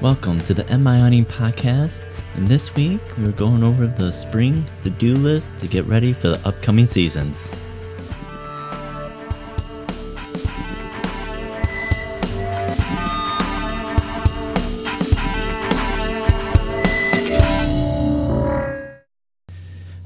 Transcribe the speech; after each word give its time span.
Welcome 0.00 0.38
to 0.42 0.54
the 0.54 0.64
MI 0.78 0.98
Hunting 0.98 1.26
Podcast. 1.26 2.02
And 2.34 2.48
this 2.48 2.74
week, 2.74 3.02
we're 3.18 3.32
going 3.32 3.62
over 3.62 3.86
the 3.86 4.10
spring 4.10 4.64
to 4.82 4.88
do 4.88 5.14
list 5.14 5.54
to 5.58 5.66
get 5.68 5.84
ready 5.84 6.14
for 6.14 6.28
the 6.28 6.48
upcoming 6.48 6.86
seasons. 6.86 7.52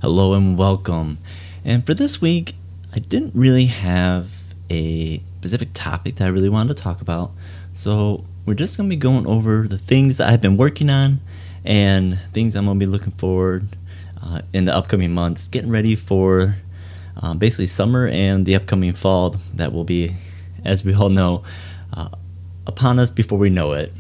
Hello 0.03 0.33
and 0.35 0.59
welcome. 0.59 1.19
And 1.65 1.87
for 1.87 1.95
this 1.95 2.21
week, 2.21 2.57
I 2.93 2.99
didn't 2.99 3.37
really 3.37 3.67
have 3.67 4.29
a 4.69 5.19
specific 5.37 5.69
topic 5.73 6.17
that 6.17 6.25
I 6.25 6.29
really 6.31 6.49
wanted 6.49 6.77
to 6.77 6.83
talk 6.83 7.01
about. 7.01 7.31
So 7.75 8.25
we're 8.47 8.55
just 8.55 8.77
going 8.77 8.89
to 8.89 8.95
be 8.95 9.01
going 9.01 9.27
over 9.27 9.67
the 9.67 9.79
things 9.79 10.21
I've 10.21 10.41
been 10.41 10.57
working 10.57 10.91
on 10.91 11.21
and 11.65 12.19
things 12.33 12.55
I'm 12.55 12.67
going 12.67 12.79
to 12.79 12.87
be 12.87 12.91
looking 12.91 13.13
forward 13.13 13.69
uh, 14.23 14.43
in 14.53 14.67
the 14.67 14.75
upcoming 14.75 15.13
months, 15.13 15.49
getting 15.49 15.71
ready 15.71 15.95
for 15.95 16.57
uh, 17.23 17.35
basically 17.35 17.67
summer 17.67 18.07
and 18.07 18.45
the 18.45 18.55
upcoming 18.55 18.93
fall 18.93 19.37
that 19.55 19.73
will 19.73 19.85
be, 19.85 20.15
as 20.65 20.85
we 20.85 20.95
all 20.95 21.09
know, 21.09 21.43
uh, 21.93 22.11
upon 22.67 22.99
us 22.99 23.09
before 23.09 23.39
we 23.39 23.49
know 23.49 23.73
it. 23.73 23.93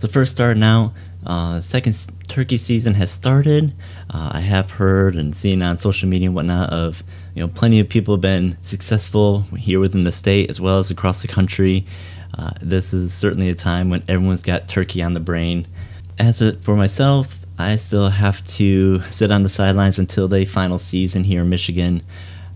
The 0.00 0.08
first 0.08 0.32
start 0.32 0.56
now, 0.56 0.92
uh, 1.24 1.60
second 1.60 1.96
turkey 2.28 2.56
season 2.56 2.94
has 2.94 3.10
started. 3.10 3.72
Uh, 4.10 4.30
I 4.34 4.40
have 4.40 4.72
heard 4.72 5.16
and 5.16 5.34
seen 5.34 5.62
on 5.62 5.78
social 5.78 6.08
media 6.08 6.28
and 6.28 6.34
whatnot 6.34 6.70
of 6.70 7.02
you 7.34 7.40
know 7.40 7.48
plenty 7.48 7.80
of 7.80 7.88
people 7.88 8.14
have 8.14 8.20
been 8.20 8.58
successful 8.62 9.40
here 9.56 9.80
within 9.80 10.04
the 10.04 10.12
state 10.12 10.48
as 10.50 10.60
well 10.60 10.78
as 10.78 10.90
across 10.90 11.22
the 11.22 11.28
country. 11.28 11.86
Uh, 12.38 12.50
this 12.60 12.92
is 12.92 13.14
certainly 13.14 13.48
a 13.48 13.54
time 13.54 13.90
when 13.90 14.02
everyone's 14.08 14.42
got 14.42 14.68
turkey 14.68 15.02
on 15.02 15.14
the 15.14 15.20
brain. 15.20 15.66
As 16.18 16.42
for 16.62 16.76
myself, 16.76 17.46
I 17.58 17.76
still 17.76 18.10
have 18.10 18.46
to 18.46 19.00
sit 19.10 19.30
on 19.30 19.42
the 19.42 19.48
sidelines 19.48 19.98
until 19.98 20.28
the 20.28 20.44
final 20.44 20.78
season 20.78 21.24
here 21.24 21.42
in 21.42 21.48
Michigan. 21.48 22.02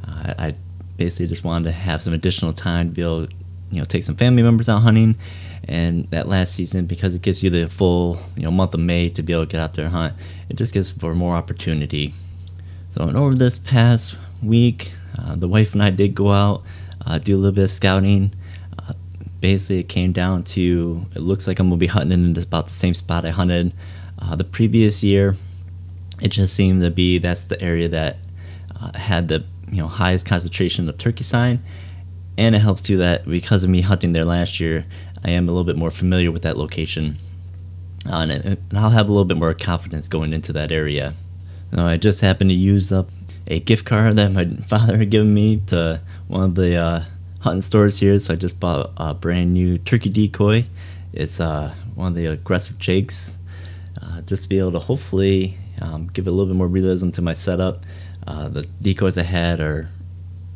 Uh, 0.07 0.35
I 0.39 0.55
basically 0.97 1.29
just 1.29 1.45
wanted 1.45 1.65
to 1.65 1.73
have 1.73 2.03
some 2.03 2.13
additional 2.13 2.53
time 2.53 2.89
to 2.89 2.95
be 2.95 3.03
able, 3.03 3.23
you 3.71 3.81
know, 3.81 3.85
take 3.85 4.05
some 4.05 4.17
family 4.17 4.43
members 4.43 4.69
out 4.69 4.81
hunting 4.81 5.17
and 5.65 6.11
that 6.11 6.29
last 6.29 6.55
season 6.55 6.87
because 6.87 7.15
it 7.15 7.23
gives 7.23 7.43
you 7.43 7.51
the 7.51 7.69
full 7.69 8.19
you 8.37 8.43
know 8.43 8.51
month 8.51 8.75
of 8.75 8.81
May 8.81 9.09
to 9.11 9.23
be 9.23 9.33
able 9.33 9.47
to 9.47 9.53
get 9.53 9.61
out 9.61 9.75
there 9.75 9.87
and 9.87 9.95
hunt. 9.95 10.15
It 10.49 10.57
just 10.57 10.75
gives 10.75 10.91
for 10.91 11.15
more 11.15 11.35
opportunity. 11.35 12.13
So 12.95 13.03
over 13.03 13.35
this 13.35 13.59
past 13.59 14.17
week, 14.43 14.91
uh, 15.17 15.37
the 15.37 15.49
wife 15.49 15.73
and 15.73 15.83
I 15.83 15.91
did 15.91 16.15
go 16.15 16.33
out, 16.33 16.63
uh, 17.07 17.19
do 17.19 17.37
a 17.37 17.39
little 17.39 17.55
bit 17.55 17.65
of 17.65 17.71
scouting. 17.71 18.33
Uh, 19.41 19.47
basically, 19.51 19.79
it 19.81 19.89
came 19.89 20.13
down 20.13 20.43
to 20.43 21.07
it 21.15 21.21
looks 21.21 21.47
like 21.47 21.59
I'm 21.59 21.69
gonna 21.69 21.79
be 21.79 21.87
hunting 21.87 22.25
in 22.25 22.39
about 22.39 22.69
the 22.69 22.75
same 22.75 22.95
spot 22.95 23.25
I 23.25 23.31
hunted 23.31 23.73
uh, 24.19 24.37
the 24.37 24.45
previous 24.45 25.03
year. 25.03 25.37
It 26.21 26.29
just 26.29 26.55
seemed 26.55 26.83
to 26.83 26.91
be 26.91 27.19
that's 27.19 27.45
the 27.45 27.61
area 27.61 27.89
that 27.89 28.19
uh, 28.81 28.97
had 28.97 29.29
the 29.29 29.45
you 29.69 29.79
know 29.79 29.89
highest 29.89 30.27
concentration 30.27 30.89
of 30.89 30.99
turkey 30.99 31.25
sign, 31.25 31.63
and 32.37 32.55
it 32.55 32.61
helps 32.61 32.83
too 32.83 32.97
that 32.99 33.29
because 33.29 33.65
of 33.65 33.71
me 33.71 33.81
hunting 33.81 34.13
there 34.13 34.25
last 34.25 34.61
year, 34.61 34.85
I 35.25 35.31
am 35.31 35.49
a 35.49 35.53
little 35.53 35.65
bit 35.65 35.77
more 35.77 35.91
familiar 35.91 36.31
with 36.31 36.43
that 36.43 36.57
location. 36.57 37.17
Uh, 38.07 38.27
and, 38.29 38.33
and, 38.33 38.59
I'll 38.75 38.91
have 38.91 39.11
a 39.11 39.13
little 39.13 39.27
bit 39.27 39.37
more 39.37 39.53
confidence 39.53 40.09
going 40.09 40.33
into 40.33 40.55
that 40.55 40.73
area. 40.73 41.13
Now, 41.71 41.87
I 41.87 41.99
just 41.99 42.23
happened 42.23 42.49
to 42.49 42.57
use 42.57 42.91
up 42.91 43.11
a 43.47 43.61
gift 43.61 43.85
card 43.85 44.17
that 44.17 44.33
my 44.33 44.45
father 44.69 44.97
had 44.97 45.11
given 45.11 45.35
me 45.35 45.59
to 45.67 46.01
one 46.27 46.45
of 46.45 46.55
the 46.55 46.77
uh, 46.77 47.05
hunting 47.41 47.63
stores 47.63 47.99
here, 48.01 48.19
so 48.19 48.33
I 48.33 48.37
just 48.37 48.59
bought 48.59 48.93
a 48.97 49.15
brand 49.15 49.53
new 49.53 49.79
turkey 49.79 50.11
decoy. 50.11 50.67
It's 51.13 51.41
uh, 51.41 51.75
one 51.95 52.09
of 52.09 52.15
the 52.15 52.27
aggressive 52.27 52.79
jakes, 52.79 53.37
uh, 54.01 54.23
just 54.23 54.45
to 54.45 54.49
be 54.49 54.59
able 54.59 54.73
to 54.73 54.79
hopefully 54.79 55.59
um, 55.81 56.09
give 56.13 56.27
a 56.27 56.31
little 56.31 56.47
bit 56.47 56.57
more 56.57 56.69
realism 56.69 57.11
to 57.11 57.23
my 57.23 57.35
setup. 57.35 57.83
Uh, 58.27 58.49
the 58.49 58.63
decoys 58.83 59.19
I 59.19 59.25
had 59.25 59.61
are 59.61 59.89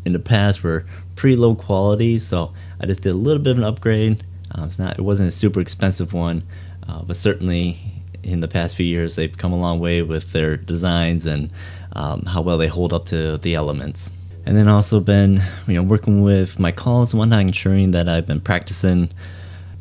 in 0.05 0.12
the 0.12 0.19
past 0.19 0.62
were 0.62 0.84
pretty 1.17 1.37
low 1.37 1.55
quality, 1.55 2.19
so 2.19 2.53
I 2.81 2.87
just 2.87 3.03
did 3.03 3.12
a 3.12 3.17
little 3.17 3.43
bit 3.43 3.53
of 3.53 3.59
an 3.59 3.65
upgrade 3.65 4.23
um, 4.55 4.69
it's 4.69 4.78
not, 4.78 4.99
it 4.99 5.03
wasn't 5.03 5.28
a 5.28 5.33
super 5.33 5.61
expensive 5.61 6.12
one, 6.12 6.44
uh, 6.89 7.03
but 7.03 7.17
certainly 7.17 7.78
in 8.23 8.41
the 8.41 8.49
past 8.49 8.77
few 8.77 8.87
years 8.87 9.17
they've 9.17 9.37
come 9.37 9.53
a 9.53 9.59
long 9.59 9.81
way 9.81 10.00
with 10.00 10.33
their 10.33 10.56
designs 10.56 11.27
and 11.27 11.50
um, 11.93 12.23
how 12.23 12.41
well 12.41 12.56
they 12.56 12.69
hold 12.69 12.93
up 12.93 13.05
to 13.06 13.37
the 13.39 13.55
elements. 13.55 14.11
And 14.47 14.56
then 14.56 14.69
also 14.69 15.00
been, 15.00 15.43
you 15.66 15.75
know, 15.75 15.82
working 15.82 16.22
with 16.22 16.59
my 16.59 16.71
calls 16.71 17.12
and 17.12 17.19
whatnot, 17.19 17.41
ensuring 17.41 17.93
that 17.93 18.09
I've 18.09 18.27
been 18.27 18.41
practicing. 18.41 19.10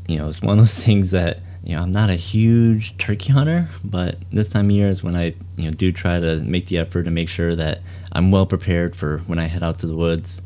You 0.08 0.20
know, 0.20 0.30
it's 0.30 0.42
one 0.42 0.58
of 0.58 0.64
those 0.64 0.80
things 0.84 1.12
that 1.12 1.40
you 1.64 1.76
know 1.76 1.84
I'm 1.84 1.92
not 1.92 2.10
a 2.10 2.16
huge 2.16 2.98
turkey 2.98 3.32
hunter, 3.32 3.70
but 3.84 4.18
this 4.32 4.50
time 4.50 4.66
of 4.66 4.72
year 4.72 4.88
is 4.88 5.04
when 5.04 5.16
I 5.16 5.36
you 5.56 5.66
know 5.66 5.72
do 5.72 5.92
try 5.92 6.20
to 6.20 6.38
make 6.38 6.68
the 6.68 6.78
effort 6.78 7.04
to 7.04 7.12
make 7.12 7.30
sure 7.30 7.56
that 7.56 7.82
I'm 8.12 8.32
well 8.32 8.46
prepared 8.46 8.96
for 8.96 9.20
when 9.20 9.40
I 9.40 9.46
head 9.46 9.64
out 9.64 9.80
to 9.80 9.88
the 9.88 9.96
woods. 9.96 10.42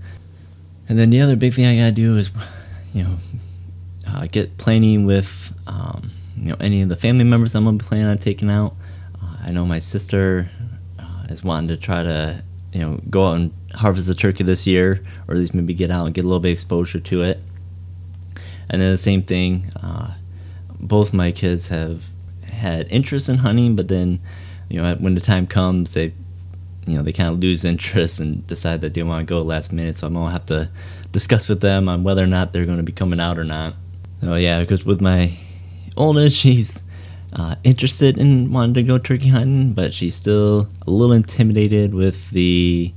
And 0.89 0.97
then 0.97 1.09
the 1.09 1.19
other 1.21 1.35
big 1.35 1.53
thing 1.53 1.65
I 1.65 1.75
gotta 1.75 1.91
do 1.91 2.17
is, 2.17 2.31
you 2.93 3.03
know, 3.03 3.17
uh, 4.07 4.27
get 4.27 4.57
planning 4.57 5.05
with 5.05 5.53
um, 5.67 6.11
you 6.37 6.49
know 6.49 6.57
any 6.59 6.81
of 6.81 6.89
the 6.89 6.95
family 6.95 7.23
members 7.23 7.55
I'm 7.55 7.65
gonna 7.65 7.77
be 7.77 7.85
planning 7.85 8.07
on 8.07 8.17
taking 8.17 8.49
out. 8.49 8.75
Uh, 9.21 9.37
I 9.43 9.51
know 9.51 9.65
my 9.65 9.79
sister 9.79 10.49
uh, 10.99 11.25
is 11.29 11.43
wanting 11.43 11.69
to 11.69 11.77
try 11.77 12.03
to 12.03 12.43
you 12.73 12.79
know 12.79 13.01
go 13.09 13.25
out 13.25 13.35
and 13.35 13.53
harvest 13.77 14.09
a 14.09 14.15
turkey 14.15 14.43
this 14.43 14.67
year, 14.67 15.01
or 15.27 15.35
at 15.35 15.39
least 15.39 15.53
maybe 15.53 15.73
get 15.73 15.91
out 15.91 16.05
and 16.05 16.15
get 16.15 16.23
a 16.23 16.27
little 16.27 16.39
bit 16.39 16.51
exposure 16.51 16.99
to 16.99 17.21
it. 17.21 17.39
And 18.69 18.81
then 18.81 18.91
the 18.91 18.97
same 18.97 19.23
thing, 19.23 19.71
uh, 19.81 20.15
both 20.79 21.13
my 21.13 21.31
kids 21.31 21.69
have 21.69 22.05
had 22.43 22.87
interest 22.91 23.29
in 23.29 23.37
hunting, 23.37 23.75
but 23.75 23.87
then 23.87 24.19
you 24.69 24.81
know 24.81 24.95
when 24.95 25.15
the 25.15 25.21
time 25.21 25.47
comes, 25.47 25.93
they 25.93 26.13
you 26.85 26.95
know 26.95 27.03
they 27.03 27.13
kind 27.13 27.29
of 27.29 27.39
lose 27.39 27.63
interest 27.65 28.19
and 28.19 28.45
decide 28.47 28.81
that 28.81 28.93
they 28.93 29.03
want 29.03 29.25
to 29.25 29.31
go 29.31 29.41
last 29.41 29.71
minute. 29.71 29.95
So 29.95 30.07
I'm 30.07 30.13
gonna 30.13 30.31
have 30.31 30.45
to 30.45 30.69
discuss 31.11 31.47
with 31.47 31.61
them 31.61 31.87
on 31.87 32.03
whether 32.03 32.23
or 32.23 32.27
not 32.27 32.53
they're 32.53 32.65
going 32.65 32.77
to 32.77 32.83
be 32.83 32.91
coming 32.91 33.19
out 33.19 33.37
or 33.39 33.43
not. 33.43 33.75
Oh 34.21 34.35
yeah, 34.35 34.59
because 34.59 34.85
with 34.85 35.01
my 35.01 35.37
oldest, 35.95 36.35
she's 36.41 36.81
uh, 37.33 37.55
interested 37.63 38.17
in 38.17 38.51
wanting 38.51 38.73
to 38.75 38.83
go 38.83 38.97
turkey 38.97 39.29
hunting, 39.29 39.73
but 39.73 39.93
she's 39.93 40.15
still 40.15 40.67
a 40.85 40.91
little 40.91 41.13
intimidated 41.13 41.93
with 41.93 42.31
the 42.31 42.93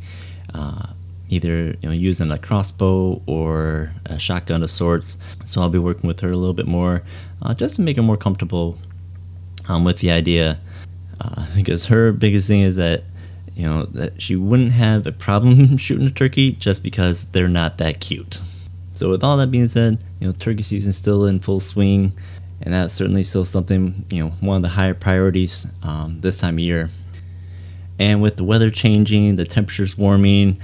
uh, 0.55 0.93
either 1.29 1.77
you 1.81 1.89
know 1.89 1.93
using 1.93 2.31
a 2.31 2.39
crossbow 2.39 3.23
or 3.27 3.93
a 4.07 4.19
shotgun 4.19 4.63
of 4.63 4.71
sorts. 4.71 5.17
So 5.47 5.61
I'll 5.61 5.69
be 5.69 5.79
working 5.79 6.09
with 6.09 6.21
her 6.21 6.31
a 6.31 6.37
little 6.37 6.55
bit 6.55 6.67
more, 6.67 7.03
uh, 7.43 7.55
just 7.55 7.77
to 7.77 7.83
make 7.83 7.97
her 7.97 8.03
more 8.03 8.17
comfortable 8.17 8.79
um, 9.69 9.85
with 9.85 9.99
the 9.99 10.11
idea. 10.11 10.61
Uh, 11.21 11.47
because 11.55 11.87
her 11.87 12.13
biggest 12.13 12.49
thing 12.49 12.61
is 12.61 12.77
that 12.77 13.05
you 13.55 13.65
know 13.65 13.87
that 13.87 14.21
she 14.21 14.37
wouldn't 14.37 14.73
have 14.73 15.07
a 15.07 15.13
problem 15.13 15.77
shooting 15.77 16.07
a 16.07 16.11
turkey 16.11 16.53
just 16.53 16.83
because 16.83 17.27
they're 17.27 17.49
not 17.49 17.79
that 17.79 18.01
cute. 18.01 18.41
So 18.95 19.09
with 19.09 19.25
all 19.25 19.39
that 19.39 19.51
being 19.51 19.67
said, 19.67 19.99
you 20.21 20.27
know, 20.27 20.33
turkey 20.33 20.63
season 20.63 20.93
still 20.93 21.25
in 21.25 21.41
full 21.41 21.61
swing, 21.61 22.13
and 22.61 22.75
that's 22.75 22.93
certainly 22.93 23.23
still 23.23 23.47
something, 23.47 24.05
you 24.11 24.25
know, 24.25 24.31
one 24.41 24.57
of 24.57 24.63
the 24.63 24.69
higher 24.69 24.93
priorities 24.93 25.67
um, 25.83 26.21
this 26.21 26.39
time 26.39 26.57
of 26.57 26.61
year. 26.61 26.91
And 28.01 28.23
with 28.23 28.37
the 28.37 28.45
weather 28.45 28.71
changing, 28.71 29.37
the 29.37 29.45
temperatures 29.45 29.97
warming, 29.99 30.59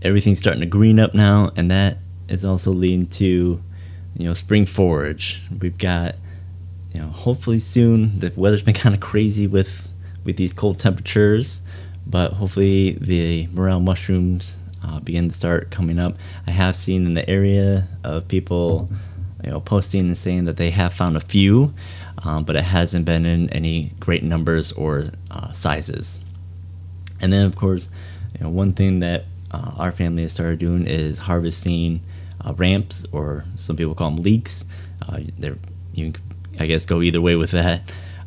everything's 0.00 0.38
starting 0.38 0.60
to 0.60 0.66
green 0.66 1.00
up 1.00 1.12
now, 1.12 1.50
and 1.56 1.68
that 1.72 1.98
is 2.28 2.44
also 2.44 2.70
leading 2.70 3.08
to, 3.08 3.60
you 4.16 4.24
know, 4.24 4.32
spring 4.32 4.64
forage. 4.64 5.42
We've 5.60 5.76
got, 5.76 6.14
you 6.94 7.00
know, 7.00 7.08
hopefully 7.08 7.58
soon. 7.58 8.20
The 8.20 8.32
weather's 8.36 8.62
been 8.62 8.74
kind 8.84 8.94
of 8.94 9.00
crazy 9.00 9.48
with 9.48 9.88
with 10.22 10.36
these 10.36 10.52
cold 10.52 10.78
temperatures, 10.78 11.62
but 12.06 12.34
hopefully 12.34 12.92
the 13.00 13.48
morel 13.48 13.80
mushrooms 13.80 14.58
uh, 14.84 15.00
begin 15.00 15.28
to 15.30 15.34
start 15.34 15.72
coming 15.72 15.98
up. 15.98 16.14
I 16.46 16.52
have 16.52 16.76
seen 16.76 17.06
in 17.06 17.14
the 17.14 17.28
area 17.28 17.88
of 18.04 18.28
people, 18.28 18.88
you 19.42 19.50
know, 19.50 19.60
posting 19.60 20.06
and 20.06 20.18
saying 20.18 20.44
that 20.44 20.58
they 20.58 20.70
have 20.70 20.94
found 20.94 21.16
a 21.16 21.20
few, 21.20 21.74
um, 22.24 22.44
but 22.44 22.54
it 22.54 22.64
hasn't 22.64 23.04
been 23.04 23.26
in 23.26 23.48
any 23.50 23.94
great 23.98 24.22
numbers 24.22 24.70
or 24.72 25.04
uh, 25.30 25.52
sizes. 25.52 26.20
And 27.20 27.32
then, 27.32 27.46
of 27.46 27.56
course, 27.56 27.88
you 28.34 28.44
know, 28.44 28.50
one 28.50 28.72
thing 28.72 29.00
that 29.00 29.24
uh, 29.50 29.72
our 29.76 29.92
family 29.92 30.22
has 30.22 30.32
started 30.32 30.58
doing 30.58 30.86
is 30.86 31.20
harvesting 31.20 32.00
uh, 32.44 32.54
ramps, 32.54 33.04
or 33.12 33.44
some 33.56 33.76
people 33.76 33.94
call 33.94 34.10
them 34.10 34.22
leeks. 34.22 34.64
Uh, 35.06 35.20
they're 35.38 35.58
you 35.92 36.12
can, 36.12 36.22
I 36.60 36.66
guess, 36.66 36.84
go 36.84 37.02
either 37.02 37.20
way 37.20 37.34
with 37.36 37.50
that. 37.52 37.82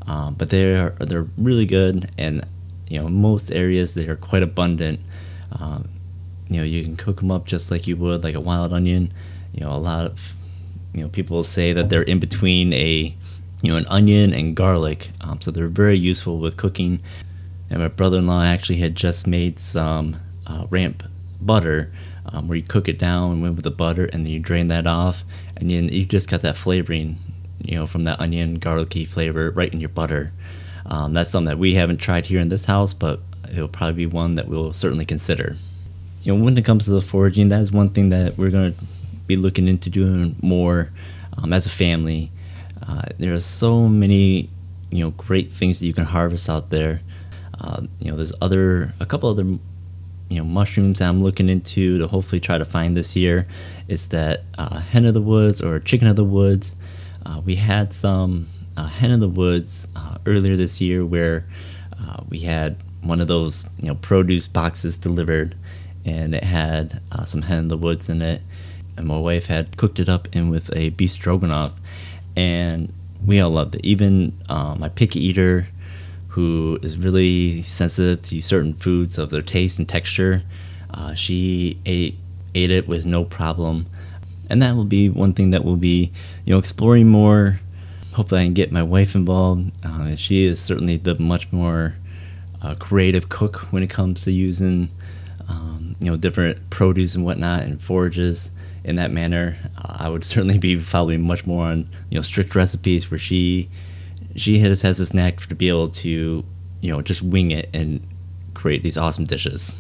Um, 0.08 0.34
but 0.34 0.50
they're 0.50 0.92
they're 1.00 1.28
really 1.38 1.66
good, 1.66 2.12
and 2.18 2.46
you 2.90 3.00
know, 3.00 3.08
most 3.08 3.52
areas 3.52 3.94
they 3.94 4.08
are 4.08 4.16
quite 4.16 4.44
abundant. 4.44 5.00
Um, 5.52 5.90
you 6.52 6.58
know 6.58 6.64
you 6.64 6.84
can 6.84 6.98
cook 6.98 7.18
them 7.22 7.32
up 7.32 7.46
just 7.46 7.72
like 7.72 7.88
you 7.88 7.96
would 7.96 8.24
like 8.24 8.36
a 8.36 8.40
wild 8.42 8.74
onion 8.74 9.12
you 9.54 9.62
know 9.62 9.72
a 9.72 9.80
lot 9.80 10.06
of 10.06 10.34
you 10.94 11.02
know 11.02 11.08
people 11.08 11.44
say 11.46 11.72
that 11.72 11.90
they're 11.90 12.04
in 12.04 12.20
between 12.20 12.74
a 12.74 13.16
you 13.62 13.72
know 13.72 13.78
an 13.78 13.88
onion 13.88 14.34
and 14.34 14.56
garlic 14.56 15.12
um, 15.22 15.40
so 15.40 15.50
they're 15.50 15.70
very 15.70 15.98
useful 15.98 16.40
with 16.40 16.58
cooking 16.58 17.02
and 17.72 17.82
my 17.82 17.88
brother-in-law 17.88 18.44
actually 18.44 18.78
had 18.78 18.96
just 18.96 19.26
made 19.26 19.58
some 19.58 20.18
uh, 20.46 20.68
ramp 20.70 21.04
butter 21.42 21.92
um, 22.28 22.48
where 22.48 22.58
you 22.58 22.64
cook 22.64 22.88
it 22.88 23.00
down 23.00 23.32
and 23.32 23.42
went 23.42 23.56
with 23.56 23.64
the 23.64 23.72
butter 23.72 24.06
and 24.06 24.26
then 24.26 24.34
you 24.34 24.40
drain 24.40 24.68
that 24.68 24.86
off 24.86 25.24
and 25.58 25.72
then 25.72 25.90
you 25.90 26.06
just 26.06 26.30
got 26.30 26.42
that 26.42 26.56
flavoring 26.56 27.18
you 27.64 27.76
know, 27.76 27.88
from 27.88 28.04
that 28.04 28.20
onion 28.20 28.56
garlicky 28.56 29.06
flavor 29.06 29.52
right 29.52 29.72
in 29.72 29.80
your 29.80 29.90
butter. 29.90 30.32
Um, 30.86 31.14
that's 31.14 31.30
something 31.30 31.46
that 31.46 31.60
we 31.60 31.76
haven't 31.76 31.98
tried 31.98 32.26
here 32.26 32.40
in 32.40 32.50
this 32.50 32.66
house, 32.66 32.94
but 32.94 33.22
it'll 33.50 33.68
probably 33.68 34.06
be 34.06 34.06
one 34.06 34.36
that 34.36 34.48
we'll 34.48 34.74
certainly 34.74 35.06
consider. 35.06 35.56
You 36.24 36.36
know, 36.36 36.44
when 36.44 36.58
it 36.58 36.66
comes 36.66 36.86
to 36.86 36.92
the 36.92 37.02
foraging, 37.02 37.50
that 37.50 37.62
is 37.62 37.72
one 37.72 37.90
thing 37.90 38.10
that 38.10 38.38
we're 38.38 38.50
going 38.50 38.74
to 38.74 38.80
be 39.28 39.36
looking 39.36 39.68
into 39.68 39.90
doing 39.90 40.36
more 40.42 40.92
um, 41.38 41.54
as 41.54 41.66
a 41.66 41.70
family. 41.70 42.32
Uh, 42.86 43.04
there 43.18 43.34
are 43.34 43.40
so 43.40 43.88
many, 43.88 44.50
you 44.90 45.04
know, 45.04 45.12
great 45.12 45.52
things 45.52 45.80
that 45.80 45.86
you 45.86 45.94
can 45.94 46.06
harvest 46.06 46.50
out 46.50 46.70
there. 46.70 47.02
Uh, 47.62 47.84
you 48.00 48.10
know, 48.10 48.18
there's 48.18 48.34
other 48.42 48.94
a 49.00 49.06
couple 49.06 49.30
other 49.30 49.44
you 49.44 50.38
know 50.38 50.44
mushrooms 50.44 51.00
that 51.00 51.10
I'm 51.10 51.22
looking 51.22 51.50
into 51.50 52.00
to 52.00 52.08
hopefully 52.08 52.40
try 52.40 52.58
to 52.58 52.66
find 52.66 52.98
this 52.98 53.16
year. 53.16 53.48
It's 53.88 54.08
that 54.08 54.44
uh, 54.58 54.80
hen 54.80 55.06
of 55.06 55.14
the 55.14 55.22
woods 55.22 55.62
or 55.62 55.80
chicken 55.80 56.08
of 56.08 56.16
the 56.16 56.24
woods. 56.24 56.76
Uh, 57.26 57.42
we 57.46 57.56
had 57.56 57.94
some 57.94 58.48
uh, 58.76 58.88
hen 58.88 59.12
of 59.12 59.20
the 59.20 59.28
woods 59.28 59.88
uh, 59.96 60.18
earlier 60.26 60.56
this 60.56 60.82
year 60.82 61.06
where 61.06 61.46
uh, 62.00 62.24
we 62.30 62.40
had 62.40 62.78
one 63.04 63.20
of 63.20 63.28
those 63.28 63.66
you 63.78 63.90
know 63.90 63.96
produce 63.96 64.48
boxes 64.48 64.98
delivered, 64.98 65.56
and 66.04 66.34
it 66.34 66.46
had 66.46 67.02
some 67.26 67.44
hen 67.44 67.60
of 67.60 67.70
the 67.70 67.78
woods 67.78 68.10
in 68.10 68.22
it. 68.22 68.42
And 68.98 69.08
my 69.08 69.20
wife 69.20 69.48
had 69.48 69.78
cooked 69.78 70.00
it 70.00 70.10
up 70.10 70.28
in 70.34 70.50
with 70.50 70.76
a 70.76 70.90
beef 70.90 71.12
stroganoff, 71.12 71.74
and 72.36 72.92
we 73.24 73.40
all 73.40 73.52
loved 73.52 73.76
it. 73.76 73.86
Even 73.86 74.34
my 74.50 74.90
picky 74.90 75.24
eater 75.24 75.68
who 76.32 76.80
is 76.82 76.98
really 76.98 77.62
sensitive 77.62 78.22
to 78.22 78.40
certain 78.42 78.74
foods 78.74 79.18
of 79.18 79.32
their 79.32 79.42
taste 79.42 79.80
and 79.80 79.88
texture. 79.88 80.44
Uh, 80.90 81.14
she 81.14 81.78
ate 81.86 82.18
ate 82.56 82.72
it 82.72 82.88
with 82.88 83.06
no 83.06 83.24
problem, 83.26 83.86
and 84.50 84.62
that 84.62 84.76
will 84.76 84.86
be 84.86 85.10
one 85.10 85.34
thing 85.34 85.52
that 85.52 85.66
we'll 85.66 85.76
be 85.76 86.12
you 86.46 86.54
know 86.54 86.60
exploring 86.60 87.10
more. 87.10 87.60
Hopefully, 88.14 88.42
I 88.42 88.46
can 88.46 88.54
get 88.54 88.72
my 88.72 88.84
wife 88.84 89.14
involved. 89.14 89.72
Uh, 89.84 90.16
she 90.16 90.46
is 90.46 90.60
certainly 90.60 90.98
the 90.98 91.16
much 91.16 91.52
more 91.52 91.96
uh, 92.62 92.76
creative 92.76 93.28
cook 93.28 93.68
when 93.72 93.84
it 93.84 93.90
comes 93.90 94.22
to 94.24 94.32
using 94.32 94.90
um, 95.50 95.96
you 96.00 96.10
know 96.10 96.16
different 96.16 96.70
produce 96.70 97.14
and 97.14 97.26
whatnot 97.26 97.64
and 97.64 97.82
forages 97.82 98.52
in 98.86 98.96
that 98.96 99.12
manner. 99.12 99.58
Uh, 99.78 99.98
I 100.00 100.10
would 100.10 100.24
certainly 100.24 100.58
be 100.58 100.78
following 100.78 101.24
much 101.24 101.46
more 101.46 101.66
on 101.66 101.90
you 102.10 102.18
know 102.18 102.22
strict 102.22 102.56
recipes 102.56 103.12
where 103.12 103.20
she 103.20 103.70
she 104.36 104.60
has 104.60 104.82
has 104.82 104.98
this 104.98 105.14
knack 105.14 105.38
to 105.48 105.56
be 105.56 105.70
able 105.70 105.90
to 105.90 106.44
you 106.82 106.92
know 106.92 107.02
just 107.02 107.22
wing 107.22 107.52
it 107.52 107.70
and 107.74 108.06
create 108.54 108.84
these 108.84 108.98
awesome 108.98 109.26
dishes. 109.26 109.78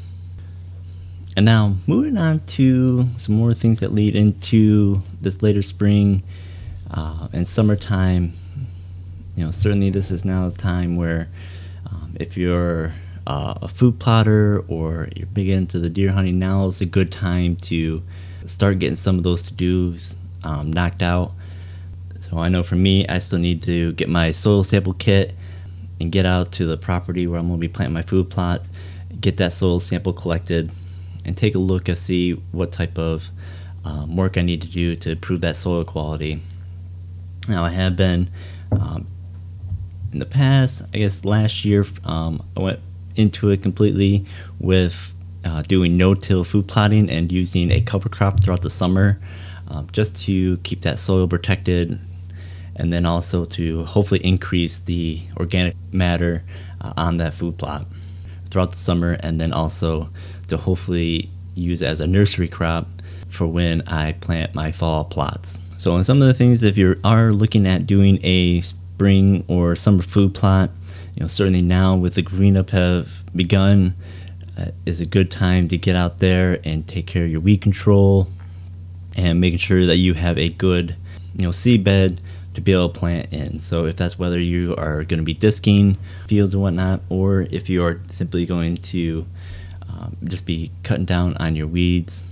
And 1.35 1.45
now 1.45 1.75
moving 1.87 2.17
on 2.17 2.41
to 2.57 3.07
some 3.17 3.35
more 3.35 3.53
things 3.53 3.79
that 3.79 3.93
lead 3.93 4.15
into 4.15 5.01
this 5.21 5.41
later 5.41 5.63
spring 5.63 6.23
uh, 6.89 7.29
and 7.31 7.47
summertime. 7.47 8.33
You 9.35 9.45
know, 9.45 9.51
certainly 9.51 9.89
this 9.89 10.11
is 10.11 10.25
now 10.25 10.47
a 10.47 10.51
time 10.51 10.97
where 10.97 11.29
um, 11.89 12.17
if 12.19 12.35
you're 12.35 12.93
uh, 13.25 13.53
a 13.61 13.69
food 13.69 13.97
plotter 13.97 14.65
or 14.67 15.07
you're 15.15 15.27
big 15.27 15.47
into 15.47 15.79
the 15.79 15.89
deer 15.89 16.11
hunting, 16.11 16.37
now 16.37 16.67
is 16.67 16.81
a 16.81 16.85
good 16.85 17.11
time 17.11 17.55
to 17.57 18.03
start 18.45 18.79
getting 18.79 18.95
some 18.95 19.17
of 19.17 19.23
those 19.23 19.43
to 19.43 19.53
dos 19.53 20.17
um, 20.43 20.71
knocked 20.73 21.01
out. 21.01 21.31
So 22.31 22.37
I 22.37 22.47
know 22.47 22.63
for 22.63 22.75
me, 22.75 23.05
I 23.07 23.19
still 23.19 23.39
need 23.39 23.61
to 23.63 23.91
get 23.91 24.07
my 24.07 24.31
soil 24.31 24.63
sample 24.63 24.93
kit 24.93 25.35
and 25.99 26.13
get 26.13 26.25
out 26.25 26.53
to 26.53 26.65
the 26.65 26.77
property 26.77 27.27
where 27.27 27.37
I'm 27.37 27.47
going 27.47 27.59
to 27.59 27.61
be 27.61 27.67
planting 27.67 27.93
my 27.93 28.03
food 28.03 28.29
plots, 28.29 28.71
get 29.19 29.35
that 29.37 29.51
soil 29.51 29.81
sample 29.81 30.13
collected, 30.13 30.71
and 31.25 31.35
take 31.35 31.55
a 31.55 31.59
look 31.59 31.89
and 31.89 31.97
see 31.97 32.31
what 32.53 32.71
type 32.71 32.97
of 32.97 33.31
um, 33.83 34.15
work 34.15 34.37
I 34.37 34.43
need 34.43 34.61
to 34.61 34.67
do 34.69 34.95
to 34.95 35.11
improve 35.11 35.41
that 35.41 35.57
soil 35.57 35.83
quality. 35.83 36.41
Now, 37.49 37.65
I 37.65 37.69
have 37.71 37.97
been 37.97 38.29
um, 38.71 39.07
in 40.13 40.19
the 40.19 40.25
past, 40.25 40.83
I 40.93 40.99
guess 40.99 41.25
last 41.25 41.65
year, 41.65 41.85
um, 42.05 42.47
I 42.55 42.61
went 42.61 42.79
into 43.17 43.49
it 43.49 43.61
completely 43.61 44.25
with 44.57 45.13
uh, 45.43 45.63
doing 45.63 45.97
no-till 45.97 46.45
food 46.45 46.69
plotting 46.69 47.09
and 47.09 47.29
using 47.29 47.71
a 47.71 47.81
cover 47.81 48.07
crop 48.07 48.41
throughout 48.41 48.61
the 48.61 48.69
summer, 48.69 49.19
um, 49.67 49.89
just 49.91 50.15
to 50.23 50.57
keep 50.59 50.83
that 50.83 50.97
soil 50.97 51.27
protected 51.27 51.99
and 52.75 52.91
then 52.91 53.05
also 53.05 53.45
to 53.45 53.85
hopefully 53.85 54.21
increase 54.23 54.77
the 54.77 55.21
organic 55.37 55.75
matter 55.91 56.43
uh, 56.79 56.93
on 56.97 57.17
that 57.17 57.33
food 57.33 57.57
plot 57.57 57.85
throughout 58.49 58.71
the 58.71 58.79
summer, 58.79 59.13
and 59.21 59.39
then 59.39 59.53
also 59.53 60.09
to 60.47 60.57
hopefully 60.57 61.29
use 61.55 61.81
as 61.81 61.99
a 61.99 62.07
nursery 62.07 62.47
crop 62.47 62.87
for 63.29 63.47
when 63.47 63.81
I 63.87 64.13
plant 64.13 64.55
my 64.55 64.71
fall 64.71 65.05
plots. 65.05 65.59
So, 65.77 65.93
on 65.93 66.03
some 66.03 66.21
of 66.21 66.27
the 66.27 66.33
things, 66.33 66.63
if 66.63 66.77
you 66.77 66.99
are 67.03 67.31
looking 67.31 67.65
at 67.65 67.87
doing 67.87 68.19
a 68.23 68.61
spring 68.61 69.43
or 69.47 69.75
summer 69.75 70.03
food 70.03 70.33
plot, 70.33 70.69
you 71.15 71.21
know 71.21 71.27
certainly 71.27 71.61
now 71.61 71.95
with 71.95 72.15
the 72.15 72.21
green 72.21 72.55
up 72.55 72.69
have 72.69 73.23
begun, 73.35 73.95
uh, 74.57 74.67
is 74.85 75.01
a 75.01 75.05
good 75.05 75.31
time 75.31 75.67
to 75.69 75.77
get 75.77 75.95
out 75.95 76.19
there 76.19 76.59
and 76.63 76.87
take 76.87 77.07
care 77.07 77.23
of 77.23 77.31
your 77.31 77.41
weed 77.41 77.61
control 77.61 78.27
and 79.15 79.41
making 79.41 79.59
sure 79.59 79.85
that 79.85 79.97
you 79.97 80.13
have 80.13 80.37
a 80.37 80.49
good 80.49 80.95
you 81.35 81.43
know 81.43 81.51
seed 81.51 81.83
bed 81.83 82.21
to 82.53 82.61
be 82.61 82.73
able 82.73 82.89
to 82.89 82.99
plant 82.99 83.31
in. 83.31 83.59
So 83.59 83.85
if 83.85 83.95
that's 83.95 84.19
whether 84.19 84.39
you 84.39 84.75
are 84.75 85.03
going 85.03 85.19
to 85.19 85.23
be 85.23 85.33
disking 85.33 85.97
fields 86.27 86.53
and 86.53 86.61
whatnot, 86.61 87.01
or 87.09 87.47
if 87.51 87.69
you 87.69 87.83
are 87.83 88.01
simply 88.09 88.45
going 88.45 88.77
to 88.77 89.25
um, 89.87 90.17
just 90.23 90.45
be 90.45 90.71
cutting 90.83 91.05
down 91.05 91.37
on 91.37 91.55
your 91.55 91.67
weeds 91.67 92.23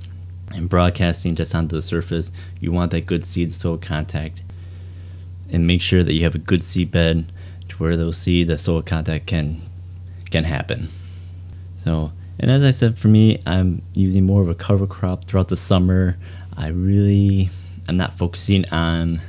and 0.54 0.68
broadcasting 0.68 1.36
just 1.36 1.56
onto 1.56 1.76
the 1.76 1.82
surface, 1.82 2.32
you 2.60 2.72
want 2.72 2.92
that 2.92 3.06
good 3.06 3.24
seed 3.24 3.54
soil 3.54 3.78
contact, 3.78 4.42
and 5.52 5.66
make 5.66 5.82
sure 5.82 6.04
that 6.04 6.14
you 6.14 6.24
have 6.24 6.36
a 6.36 6.40
good 6.40 6.64
seed 6.64 6.92
bed 6.92 7.32
to 7.70 7.76
where 7.78 7.96
those 7.96 8.18
seed 8.18 8.48
that 8.48 8.60
soil 8.60 8.82
contact 8.82 9.28
can 9.28 9.62
can 10.32 10.44
happen. 10.44 10.90
So. 11.78 12.12
And 12.42 12.50
as 12.50 12.64
I 12.64 12.72
said, 12.72 12.98
for 12.98 13.10
me, 13.10 13.38
I'm 13.46 13.82
using 13.94 14.26
more 14.26 14.42
of 14.42 14.48
a 14.48 14.56
cover 14.56 14.88
crop 14.88 15.26
throughout 15.26 15.50
the 15.50 15.58
summer. 15.58 16.18
I 16.56 16.70
really 16.70 17.50
am 17.90 17.98
not 17.98 18.18
focusing 18.18 18.64
on 18.72 19.20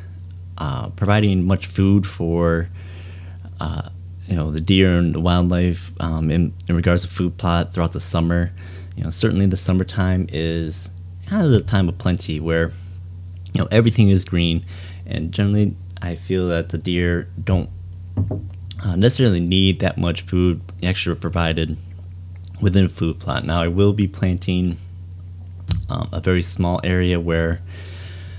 uh, 0.61 0.91
providing 0.91 1.45
much 1.45 1.67
food 1.67 2.07
for 2.07 2.69
uh, 3.61 3.89
you 4.29 4.37
know 4.37 4.51
the 4.51 4.61
deer 4.61 4.97
and 4.97 5.15
the 5.15 5.21
wildlife 5.21 5.91
um, 5.99 6.31
in, 6.31 6.53
in 6.69 6.77
regards 6.77 7.03
to 7.03 7.09
food 7.09 7.37
plot 7.39 7.73
throughout 7.73 7.93
the 7.93 8.01
summer. 8.01 8.53
You 8.95 9.05
know, 9.05 9.11
certainly 9.11 9.47
the 9.47 9.57
summertime 9.57 10.26
is 10.31 10.90
kind 11.26 11.45
of 11.45 11.50
the 11.50 11.62
time 11.62 11.88
of 11.88 11.97
plenty 11.97 12.38
where 12.38 12.73
you 13.52 13.61
know 13.61 13.69
everything 13.73 14.11
is 14.11 14.25
green, 14.25 14.64
and 15.07 15.33
generally 15.33 15.76
I 16.02 16.14
feel 16.14 16.47
that 16.49 16.69
the 16.69 16.79
deer 16.79 17.29
don't 17.43 17.71
uh, 18.85 18.97
necessarily 18.97 19.40
need 19.40 19.81
that 19.81 19.97
much 19.97 20.23
food 20.23 20.61
extra 20.83 21.17
provided 21.17 21.79
within 22.61 22.85
a 22.85 22.88
food 22.90 23.19
plot. 23.19 23.47
Now 23.47 23.62
I 23.62 23.69
will 23.69 23.95
be 23.95 24.07
planting 24.07 24.76
um, 25.88 26.11
a 26.12 26.21
very 26.21 26.43
small 26.43 26.81
area 26.85 27.19
where 27.19 27.61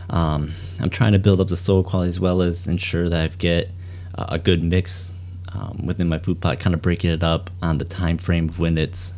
um, 0.10 0.54
I'm 0.82 0.90
trying 0.90 1.14
to 1.14 1.20
build 1.20 1.40
up 1.40 1.48
the 1.48 1.58
soil 1.58 1.84
quality 1.84 2.10
as 2.10 2.20
well 2.20 2.42
as 2.42 2.68
ensure 2.68 3.08
that 3.08 3.22
I 3.22 3.28
get 3.36 3.72
a 4.18 4.40
good 4.40 4.64
mix 4.64 5.14
um, 5.54 5.86
within 5.86 6.08
my 6.08 6.20
food 6.20 6.42
plot, 6.42 6.60
kind 6.60 6.74
of 6.74 6.82
breaking 6.82 7.12
it 7.12 7.24
up 7.24 7.50
on 7.62 7.78
the 7.78 7.86
time 7.86 8.18
frame 8.18 8.50
of 8.50 8.60
when 8.60 8.78
it's 8.78 9.14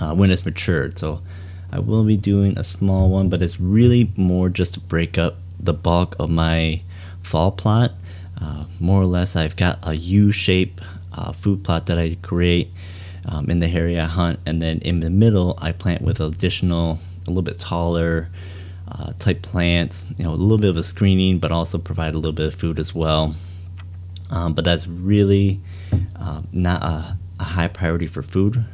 uh, 0.00 0.14
when 0.14 0.30
it's 0.30 0.44
matured. 0.44 0.98
So 0.98 1.22
I 1.70 1.78
will 1.78 2.04
be 2.04 2.16
doing 2.16 2.58
a 2.58 2.64
small 2.64 3.08
one, 3.08 3.28
but 3.28 3.42
it's 3.42 3.60
really 3.60 4.12
more 4.16 4.48
just 4.48 4.74
to 4.74 4.80
break 4.80 5.18
up 5.18 5.36
the 5.58 5.74
bulk 5.74 6.16
of 6.18 6.30
my 6.30 6.82
fall 7.22 7.52
plot. 7.52 7.92
Uh, 8.40 8.64
more 8.80 9.00
or 9.00 9.06
less, 9.06 9.36
I've 9.36 9.56
got 9.56 9.78
a 9.82 9.94
U-shape 9.94 10.80
uh, 11.12 11.32
food 11.32 11.62
plot 11.62 11.86
that 11.86 11.98
I 11.98 12.16
create 12.22 12.70
um, 13.26 13.48
in 13.48 13.60
the 13.60 13.68
area 13.68 14.02
I 14.02 14.06
hunt, 14.06 14.40
and 14.44 14.60
then 14.60 14.80
in 14.80 15.00
the 15.00 15.10
middle, 15.10 15.56
I 15.62 15.72
plant 15.72 16.02
with 16.02 16.20
additional, 16.20 16.98
a 17.26 17.30
little 17.30 17.42
bit 17.42 17.60
taller 17.60 18.30
uh, 18.92 19.12
type 19.14 19.42
plants, 19.42 20.06
you 20.18 20.24
know, 20.24 20.30
a 20.30 20.36
little 20.36 20.58
bit 20.58 20.70
of 20.70 20.76
a 20.76 20.82
screening, 20.82 21.38
but 21.38 21.50
also 21.50 21.78
provide 21.78 22.14
a 22.14 22.18
little 22.18 22.32
bit 22.32 22.46
of 22.46 22.54
food 22.54 22.78
as 22.78 22.94
well. 22.94 23.34
Um, 24.30 24.54
but 24.54 24.64
that's 24.64 24.86
really 24.86 25.60
uh, 26.16 26.42
not 26.52 26.82
a, 26.82 27.18
a, 27.40 27.44
high 27.44 27.68
priority 27.68 28.06
for 28.06 28.22
food. 28.22 28.64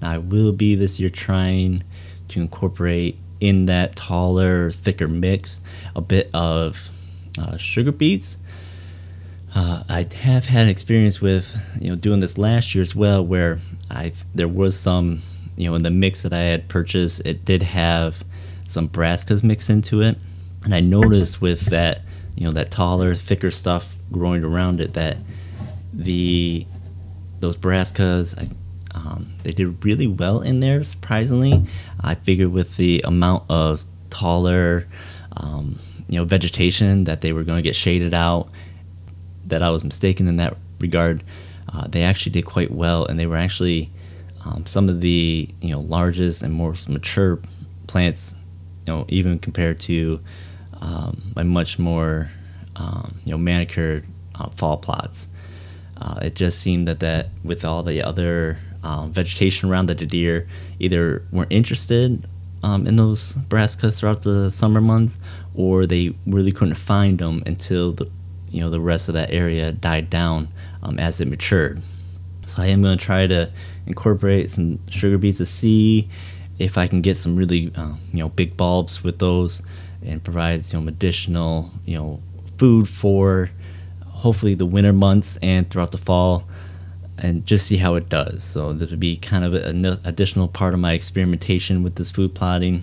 Now, 0.00 0.12
I 0.12 0.18
will 0.18 0.52
be 0.52 0.74
this 0.74 1.00
year 1.00 1.08
trying 1.08 1.84
to 2.28 2.40
incorporate 2.40 3.18
in 3.40 3.66
that 3.66 3.96
taller, 3.96 4.70
thicker 4.70 5.08
mix 5.08 5.60
a 5.94 6.00
bit 6.00 6.30
of 6.34 6.90
uh, 7.38 7.56
sugar 7.56 7.92
beets. 7.92 8.36
Uh, 9.54 9.84
I 9.88 10.06
have 10.20 10.46
had 10.46 10.68
experience 10.68 11.22
with 11.22 11.56
you 11.80 11.88
know 11.88 11.96
doing 11.96 12.20
this 12.20 12.36
last 12.36 12.74
year 12.74 12.82
as 12.82 12.94
well, 12.94 13.24
where 13.24 13.58
I 13.90 14.12
there 14.34 14.48
was 14.48 14.78
some 14.78 15.22
you 15.56 15.68
know 15.68 15.74
in 15.76 15.82
the 15.82 15.90
mix 15.90 16.22
that 16.22 16.32
I 16.34 16.40
had 16.40 16.68
purchased, 16.68 17.22
it 17.24 17.44
did 17.44 17.62
have 17.62 18.22
some 18.66 18.88
brassicas 18.88 19.42
mixed 19.42 19.70
into 19.70 20.00
it. 20.00 20.18
And 20.64 20.74
I 20.74 20.80
noticed 20.80 21.40
with 21.40 21.66
that, 21.66 22.02
you 22.34 22.44
know, 22.44 22.52
that 22.52 22.70
taller, 22.70 23.14
thicker 23.14 23.50
stuff 23.50 23.94
growing 24.10 24.44
around 24.44 24.80
it 24.80 24.94
that 24.94 25.16
the 25.92 26.66
those 27.40 27.56
brassicas, 27.56 28.38
I, 28.38 28.48
um, 28.96 29.32
they 29.42 29.52
did 29.52 29.84
really 29.84 30.06
well 30.06 30.40
in 30.40 30.60
there. 30.60 30.82
Surprisingly, 30.82 31.66
I 32.00 32.14
figured 32.14 32.52
with 32.52 32.76
the 32.76 33.02
amount 33.04 33.44
of 33.48 33.84
taller, 34.10 34.86
um, 35.36 35.78
you 36.08 36.18
know 36.18 36.24
vegetation 36.24 37.04
that 37.04 37.20
they 37.20 37.32
were 37.32 37.42
going 37.42 37.58
to 37.58 37.62
get 37.62 37.76
shaded 37.76 38.14
out. 38.14 38.48
That 39.46 39.62
I 39.62 39.70
was 39.70 39.84
mistaken 39.84 40.26
in 40.26 40.36
that 40.36 40.56
regard. 40.80 41.22
Uh, 41.72 41.86
they 41.88 42.02
actually 42.02 42.32
did 42.32 42.46
quite 42.46 42.70
well, 42.70 43.04
and 43.04 43.18
they 43.18 43.26
were 43.26 43.36
actually 43.36 43.90
um, 44.44 44.66
some 44.66 44.88
of 44.88 45.00
the 45.00 45.48
you 45.60 45.70
know 45.70 45.80
largest 45.80 46.42
and 46.42 46.52
more 46.52 46.74
mature 46.88 47.40
plants. 47.86 48.34
You 48.86 48.92
know, 48.92 49.04
even 49.08 49.38
compared 49.38 49.80
to 49.80 50.20
um, 50.80 51.32
my 51.34 51.42
much 51.42 51.78
more 51.78 52.30
um, 52.76 53.18
you 53.24 53.32
know 53.32 53.38
manicured 53.38 54.04
uh, 54.34 54.50
fall 54.50 54.76
plots. 54.76 55.28
Uh, 55.98 56.18
it 56.22 56.34
just 56.34 56.60
seemed 56.60 56.86
that 56.86 57.00
that 57.00 57.28
with 57.42 57.64
all 57.64 57.82
the 57.82 58.02
other 58.02 58.58
um, 58.82 59.12
vegetation 59.12 59.70
around 59.70 59.86
that 59.86 59.98
the 59.98 60.06
deer 60.06 60.46
either 60.78 61.24
weren't 61.32 61.50
interested 61.50 62.26
um, 62.62 62.86
in 62.86 62.96
those 62.96 63.34
brassicas 63.48 63.98
throughout 63.98 64.22
the 64.22 64.50
summer 64.50 64.80
months, 64.80 65.18
or 65.54 65.86
they 65.86 66.14
really 66.26 66.52
couldn't 66.52 66.74
find 66.74 67.18
them 67.18 67.42
until 67.46 67.92
the 67.92 68.10
you 68.50 68.60
know 68.60 68.70
the 68.70 68.80
rest 68.80 69.08
of 69.08 69.14
that 69.14 69.30
area 69.32 69.72
died 69.72 70.10
down 70.10 70.48
um, 70.82 70.98
as 70.98 71.20
it 71.20 71.28
matured. 71.28 71.82
So 72.46 72.62
I 72.62 72.66
am 72.66 72.80
going 72.82 72.96
to 72.96 73.04
try 73.04 73.26
to 73.26 73.50
incorporate 73.86 74.52
some 74.52 74.78
sugar 74.88 75.18
beets 75.18 75.38
to 75.38 75.46
see 75.46 76.08
if 76.58 76.78
I 76.78 76.86
can 76.86 77.02
get 77.02 77.16
some 77.16 77.36
really 77.36 77.72
uh, 77.74 77.94
you 78.12 78.20
know 78.20 78.28
big 78.28 78.56
bulbs 78.56 79.04
with 79.04 79.18
those 79.18 79.62
and 80.04 80.22
provide 80.22 80.64
some 80.64 80.88
additional 80.88 81.70
you 81.84 81.98
know 81.98 82.22
food 82.58 82.88
for 82.88 83.50
hopefully 84.04 84.54
the 84.54 84.66
winter 84.66 84.92
months 84.92 85.38
and 85.42 85.68
throughout 85.68 85.92
the 85.92 85.98
fall 85.98 86.48
and 87.18 87.46
just 87.46 87.66
see 87.66 87.78
how 87.78 87.94
it 87.94 88.08
does. 88.08 88.44
So 88.44 88.72
this 88.72 88.90
would 88.90 89.00
be 89.00 89.16
kind 89.16 89.44
of 89.44 89.54
an 89.54 89.84
additional 90.04 90.48
part 90.48 90.74
of 90.74 90.80
my 90.80 90.92
experimentation 90.92 91.82
with 91.82 91.96
this 91.96 92.10
food 92.10 92.34
plotting. 92.34 92.82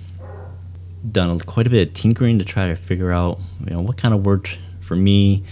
Done 1.09 1.39
quite 1.41 1.67
a 1.67 1.69
bit 1.69 1.89
of 1.89 1.93
tinkering 1.93 2.39
to 2.39 2.45
try 2.45 2.67
to 2.67 2.75
figure 2.75 3.11
out 3.11 3.39
you 3.59 3.71
know 3.71 3.81
what 3.81 3.97
kind 3.97 4.13
of 4.13 4.25
worked 4.25 4.57
for 4.79 4.95
me, 4.95 5.43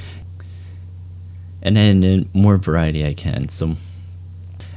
and 1.61 1.75
then 1.75 2.29
more 2.33 2.57
variety 2.57 3.05
I 3.05 3.13
can. 3.13 3.49
So 3.49 3.75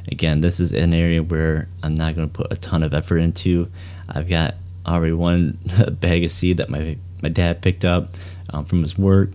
again, 0.08 0.40
this 0.40 0.60
is 0.60 0.72
an 0.72 0.92
area 0.92 1.22
where 1.22 1.68
I'm 1.82 1.94
not 1.94 2.14
going 2.14 2.28
to 2.28 2.32
put 2.32 2.52
a 2.52 2.56
ton 2.56 2.82
of 2.82 2.94
effort 2.94 3.18
into. 3.18 3.70
I've 4.08 4.28
got 4.28 4.54
already 4.86 5.12
one 5.12 5.58
bag 6.00 6.24
of 6.24 6.30
seed 6.30 6.58
that 6.58 6.70
my 6.70 6.96
my 7.22 7.28
dad 7.30 7.62
picked 7.62 7.84
up 7.84 8.10
um, 8.50 8.66
from 8.66 8.82
his 8.82 8.98
work 8.98 9.30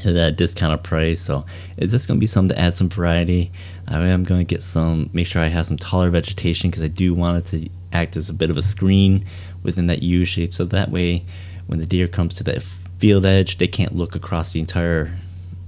at 0.00 0.16
a 0.16 0.32
discounted 0.32 0.82
price. 0.82 1.20
So 1.20 1.44
is 1.76 1.92
this 1.92 2.06
going 2.06 2.18
to 2.18 2.20
be 2.20 2.26
something 2.26 2.56
to 2.56 2.60
add 2.60 2.74
some 2.74 2.88
variety? 2.88 3.52
I 3.88 3.98
am 4.08 4.24
going 4.24 4.44
to 4.44 4.54
get 4.54 4.62
some, 4.62 5.10
make 5.12 5.26
sure 5.26 5.42
I 5.42 5.48
have 5.48 5.66
some 5.66 5.76
taller 5.76 6.10
vegetation 6.10 6.70
because 6.70 6.82
I 6.82 6.88
do 6.88 7.14
want 7.14 7.38
it 7.38 7.46
to 7.50 7.70
act 7.92 8.16
as 8.16 8.28
a 8.28 8.32
bit 8.32 8.50
of 8.50 8.56
a 8.56 8.62
screen 8.62 9.24
within 9.62 9.86
that 9.86 10.02
U 10.02 10.24
shape. 10.24 10.54
So 10.54 10.64
that 10.64 10.90
way, 10.90 11.24
when 11.66 11.78
the 11.78 11.86
deer 11.86 12.08
comes 12.08 12.34
to 12.36 12.44
that 12.44 12.62
field 12.98 13.26
edge, 13.26 13.58
they 13.58 13.66
can't 13.66 13.94
look 13.94 14.14
across 14.14 14.52
the 14.52 14.60
entire 14.60 15.16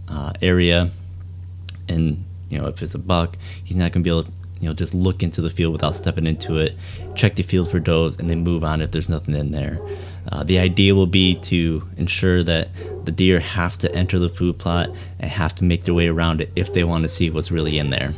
uh, 0.08 0.32
area. 0.40 0.90
And 1.88 2.24
you 2.50 2.58
know, 2.58 2.66
if 2.66 2.82
it's 2.82 2.94
a 2.94 2.98
buck, 2.98 3.36
he's 3.62 3.76
not 3.76 3.92
going 3.92 4.02
to 4.02 4.04
be 4.04 4.10
able 4.10 4.24
to 4.24 4.32
you 4.60 4.68
know 4.68 4.74
just 4.74 4.94
look 4.94 5.22
into 5.22 5.40
the 5.40 5.50
field 5.50 5.72
without 5.72 5.94
stepping 5.94 6.26
into 6.26 6.56
it 6.56 6.76
check 7.14 7.36
the 7.36 7.42
field 7.42 7.70
for 7.70 7.78
does 7.80 8.18
and 8.18 8.28
then 8.28 8.42
move 8.42 8.64
on 8.64 8.80
if 8.80 8.90
there's 8.90 9.08
nothing 9.08 9.34
in 9.34 9.50
there. 9.50 9.80
Uh, 10.30 10.44
the 10.44 10.58
idea 10.58 10.94
will 10.94 11.06
be 11.06 11.34
to 11.36 11.88
ensure 11.96 12.42
that 12.44 12.68
the 13.04 13.12
deer 13.12 13.40
have 13.40 13.78
to 13.78 13.92
enter 13.94 14.18
the 14.18 14.28
food 14.28 14.58
plot 14.58 14.90
and 15.18 15.30
have 15.30 15.54
to 15.54 15.64
make 15.64 15.84
their 15.84 15.94
way 15.94 16.06
around 16.06 16.40
it 16.40 16.50
if 16.54 16.72
they 16.72 16.84
want 16.84 17.02
to 17.02 17.08
see 17.08 17.30
what's 17.30 17.50
really 17.50 17.78
in 17.78 17.90
there. 17.90 18.12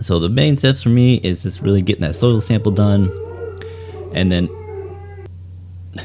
So 0.00 0.18
the 0.18 0.28
main 0.28 0.56
tips 0.56 0.82
for 0.82 0.88
me 0.88 1.16
is 1.16 1.42
just 1.42 1.60
really 1.60 1.82
getting 1.82 2.02
that 2.02 2.14
soil 2.14 2.40
sample 2.40 2.72
done 2.72 3.10
and 4.12 4.32
then 4.32 4.48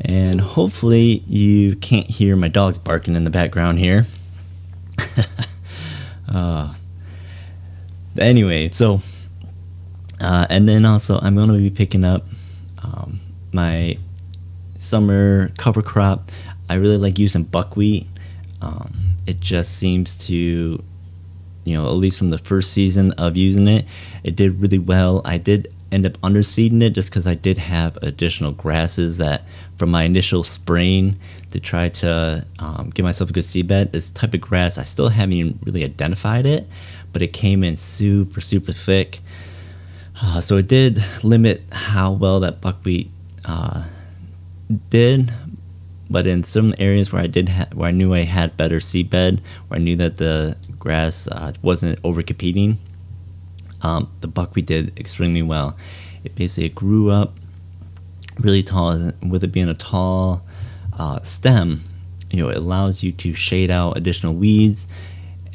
and 0.00 0.40
hopefully 0.40 1.24
you 1.26 1.76
can't 1.76 2.08
hear 2.08 2.36
my 2.36 2.48
dogs 2.48 2.78
barking 2.78 3.16
in 3.16 3.24
the 3.24 3.30
background 3.30 3.78
here 3.78 4.06
uh, 6.28 6.74
anyway, 8.18 8.70
so 8.70 9.00
uh, 10.20 10.46
and 10.48 10.68
then 10.68 10.84
also 10.84 11.18
I'm 11.20 11.34
going 11.34 11.48
to 11.48 11.58
be 11.58 11.70
picking 11.70 12.04
up 12.04 12.24
um, 12.82 13.20
my 13.52 13.98
summer 14.78 15.50
cover 15.58 15.82
crop. 15.82 16.30
I 16.68 16.74
really 16.74 16.98
like 16.98 17.18
using 17.18 17.44
buckwheat. 17.44 18.06
Um, 18.62 19.16
it 19.26 19.40
just 19.40 19.76
seems 19.76 20.16
to, 20.26 20.34
you 21.64 21.74
know, 21.74 21.86
at 21.86 21.92
least 21.92 22.18
from 22.18 22.30
the 22.30 22.38
first 22.38 22.72
season 22.72 23.12
of 23.12 23.36
using 23.36 23.68
it, 23.68 23.86
it 24.22 24.36
did 24.36 24.60
really 24.60 24.78
well. 24.78 25.20
I 25.24 25.38
did 25.38 25.74
end 25.94 26.04
up 26.04 26.18
underseeding 26.20 26.82
it 26.82 26.90
just 26.90 27.08
because 27.08 27.26
I 27.26 27.34
did 27.34 27.56
have 27.56 27.96
additional 28.02 28.52
grasses 28.52 29.18
that 29.18 29.44
from 29.78 29.90
my 29.90 30.02
initial 30.02 30.42
spraying 30.42 31.16
to 31.52 31.60
try 31.60 31.88
to 31.88 32.44
um, 32.58 32.90
give 32.90 33.04
myself 33.04 33.30
a 33.30 33.32
good 33.32 33.44
seed 33.44 33.68
bed. 33.68 33.92
This 33.92 34.10
type 34.10 34.34
of 34.34 34.40
grass, 34.40 34.76
I 34.76 34.82
still 34.82 35.08
haven't 35.08 35.60
really 35.64 35.84
identified 35.84 36.46
it, 36.46 36.68
but 37.12 37.22
it 37.22 37.32
came 37.32 37.62
in 37.62 37.76
super, 37.76 38.40
super 38.40 38.72
thick. 38.72 39.20
Uh, 40.20 40.40
so 40.40 40.56
it 40.56 40.66
did 40.66 41.02
limit 41.22 41.62
how 41.72 42.12
well 42.12 42.40
that 42.40 42.60
buckwheat 42.60 43.10
uh, 43.44 43.84
did. 44.90 45.32
But 46.10 46.26
in 46.26 46.42
some 46.42 46.74
areas 46.78 47.12
where 47.12 47.22
I 47.22 47.26
did, 47.28 47.48
ha- 47.48 47.68
where 47.72 47.88
I 47.88 47.92
knew 47.92 48.12
I 48.14 48.24
had 48.24 48.56
better 48.56 48.80
seed 48.80 49.10
bed, 49.10 49.40
where 49.68 49.80
I 49.80 49.82
knew 49.82 49.96
that 49.96 50.18
the 50.18 50.56
grass 50.78 51.28
uh, 51.28 51.52
wasn't 51.62 51.98
over 52.04 52.22
competing, 52.22 52.78
um, 53.84 54.10
the 54.22 54.28
buckwheat 54.28 54.66
did 54.66 54.98
extremely 54.98 55.42
well. 55.42 55.76
It 56.24 56.34
basically 56.34 56.70
grew 56.70 57.10
up 57.10 57.36
really 58.40 58.62
tall, 58.62 59.12
with 59.22 59.44
it 59.44 59.52
being 59.52 59.68
a 59.68 59.74
tall 59.74 60.42
uh, 60.98 61.20
stem. 61.20 61.82
You 62.30 62.42
know, 62.42 62.48
it 62.48 62.56
allows 62.56 63.02
you 63.02 63.12
to 63.12 63.34
shade 63.34 63.70
out 63.70 63.96
additional 63.96 64.34
weeds, 64.34 64.88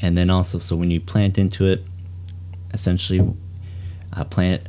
and 0.01 0.17
then 0.17 0.29
also, 0.29 0.59
so 0.59 0.75
when 0.75 0.91
you 0.91 1.01
plant 1.01 1.37
into 1.37 1.65
it, 1.65 1.83
essentially, 2.71 3.33
uh, 4.13 4.23
plant 4.25 4.61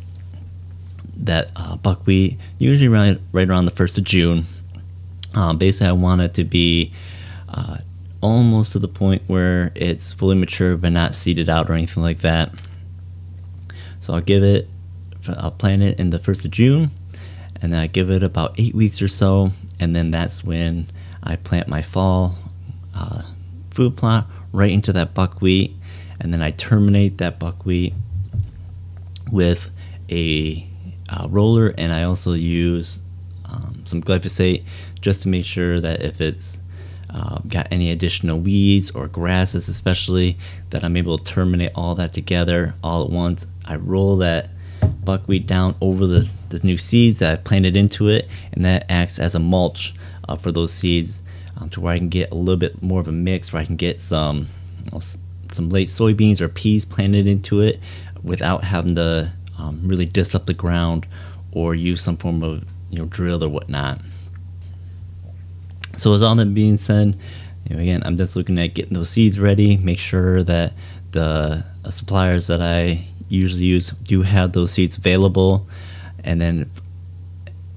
that 1.16 1.50
uh, 1.54 1.76
buckwheat 1.76 2.38
usually 2.58 2.88
right 2.88 3.20
right 3.30 3.48
around 3.48 3.66
the 3.66 3.70
first 3.70 3.98
of 3.98 4.04
June. 4.04 4.44
Um, 5.34 5.58
basically, 5.58 5.88
I 5.88 5.92
want 5.92 6.22
it 6.22 6.34
to 6.34 6.44
be 6.44 6.92
uh, 7.48 7.78
almost 8.22 8.72
to 8.72 8.78
the 8.78 8.88
point 8.88 9.22
where 9.26 9.70
it's 9.74 10.14
fully 10.14 10.34
mature 10.34 10.76
but 10.76 10.92
not 10.92 11.14
seeded 11.14 11.48
out 11.50 11.68
or 11.68 11.74
anything 11.74 12.02
like 12.02 12.20
that. 12.20 12.50
So 14.10 14.16
I'll 14.16 14.22
give 14.22 14.42
it, 14.42 14.68
I'll 15.36 15.52
plant 15.52 15.82
it 15.82 16.00
in 16.00 16.10
the 16.10 16.18
first 16.18 16.44
of 16.44 16.50
June, 16.50 16.90
and 17.62 17.72
then 17.72 17.78
I 17.78 17.86
give 17.86 18.10
it 18.10 18.24
about 18.24 18.58
eight 18.58 18.74
weeks 18.74 19.00
or 19.00 19.06
so, 19.06 19.52
and 19.78 19.94
then 19.94 20.10
that's 20.10 20.42
when 20.42 20.88
I 21.22 21.36
plant 21.36 21.68
my 21.68 21.80
fall 21.80 22.36
uh, 22.92 23.22
food 23.70 23.96
plot 23.96 24.28
right 24.52 24.72
into 24.72 24.92
that 24.94 25.14
buckwheat, 25.14 25.76
and 26.18 26.32
then 26.34 26.42
I 26.42 26.50
terminate 26.50 27.18
that 27.18 27.38
buckwheat 27.38 27.94
with 29.30 29.70
a 30.10 30.66
uh, 31.08 31.28
roller, 31.30 31.68
and 31.78 31.92
I 31.92 32.02
also 32.02 32.32
use 32.32 32.98
um, 33.48 33.82
some 33.84 34.02
glyphosate 34.02 34.64
just 35.00 35.22
to 35.22 35.28
make 35.28 35.44
sure 35.44 35.78
that 35.78 36.02
if 36.02 36.20
it's 36.20 36.60
uh, 37.12 37.38
got 37.48 37.66
any 37.70 37.90
additional 37.90 38.38
weeds 38.38 38.90
or 38.90 39.08
grasses, 39.08 39.68
especially, 39.68 40.36
that 40.70 40.84
I'm 40.84 40.96
able 40.96 41.18
to 41.18 41.24
terminate 41.24 41.72
all 41.74 41.94
that 41.96 42.12
together 42.12 42.74
all 42.82 43.04
at 43.04 43.10
once. 43.10 43.46
I 43.70 43.76
roll 43.76 44.16
that 44.16 44.50
buckwheat 45.04 45.46
down 45.46 45.76
over 45.80 46.04
the, 46.06 46.28
the 46.48 46.58
new 46.58 46.76
seeds 46.76 47.20
that 47.20 47.32
I 47.32 47.36
planted 47.36 47.76
into 47.76 48.08
it, 48.08 48.28
and 48.52 48.64
that 48.64 48.84
acts 48.88 49.20
as 49.20 49.36
a 49.36 49.38
mulch 49.38 49.94
uh, 50.28 50.34
for 50.34 50.50
those 50.50 50.72
seeds 50.72 51.22
um, 51.56 51.70
to 51.70 51.80
where 51.80 51.92
I 51.92 51.98
can 51.98 52.08
get 52.08 52.32
a 52.32 52.34
little 52.34 52.56
bit 52.56 52.82
more 52.82 53.00
of 53.00 53.06
a 53.06 53.12
mix 53.12 53.52
where 53.52 53.62
I 53.62 53.64
can 53.64 53.76
get 53.76 54.00
some 54.00 54.48
you 54.84 54.90
know, 54.90 55.00
some 55.52 55.68
late 55.68 55.86
soybeans 55.86 56.40
or 56.40 56.48
peas 56.48 56.84
planted 56.84 57.28
into 57.28 57.60
it 57.60 57.78
without 58.24 58.64
having 58.64 58.96
to 58.96 59.32
um, 59.56 59.80
really 59.84 60.06
disc 60.06 60.34
up 60.34 60.46
the 60.46 60.54
ground 60.54 61.06
or 61.52 61.74
use 61.74 62.00
some 62.00 62.16
form 62.16 62.42
of 62.42 62.64
you 62.90 62.98
know 62.98 63.06
drill 63.06 63.44
or 63.44 63.48
whatnot. 63.48 64.00
So, 65.96 66.10
with 66.10 66.24
all 66.24 66.34
that 66.34 66.54
being 66.54 66.76
said, 66.76 67.16
you 67.68 67.76
know, 67.76 67.82
again, 67.82 68.02
I'm 68.04 68.16
just 68.16 68.34
looking 68.34 68.58
at 68.58 68.74
getting 68.74 68.94
those 68.94 69.10
seeds 69.10 69.38
ready, 69.38 69.76
make 69.76 70.00
sure 70.00 70.42
that 70.42 70.72
the 71.12 71.64
suppliers 71.90 72.46
that 72.48 72.60
I 72.62 73.04
usually 73.30 73.64
use 73.64 73.90
do 74.02 74.22
have 74.22 74.52
those 74.52 74.72
seeds 74.72 74.98
available, 74.98 75.66
and 76.22 76.40
then 76.40 76.70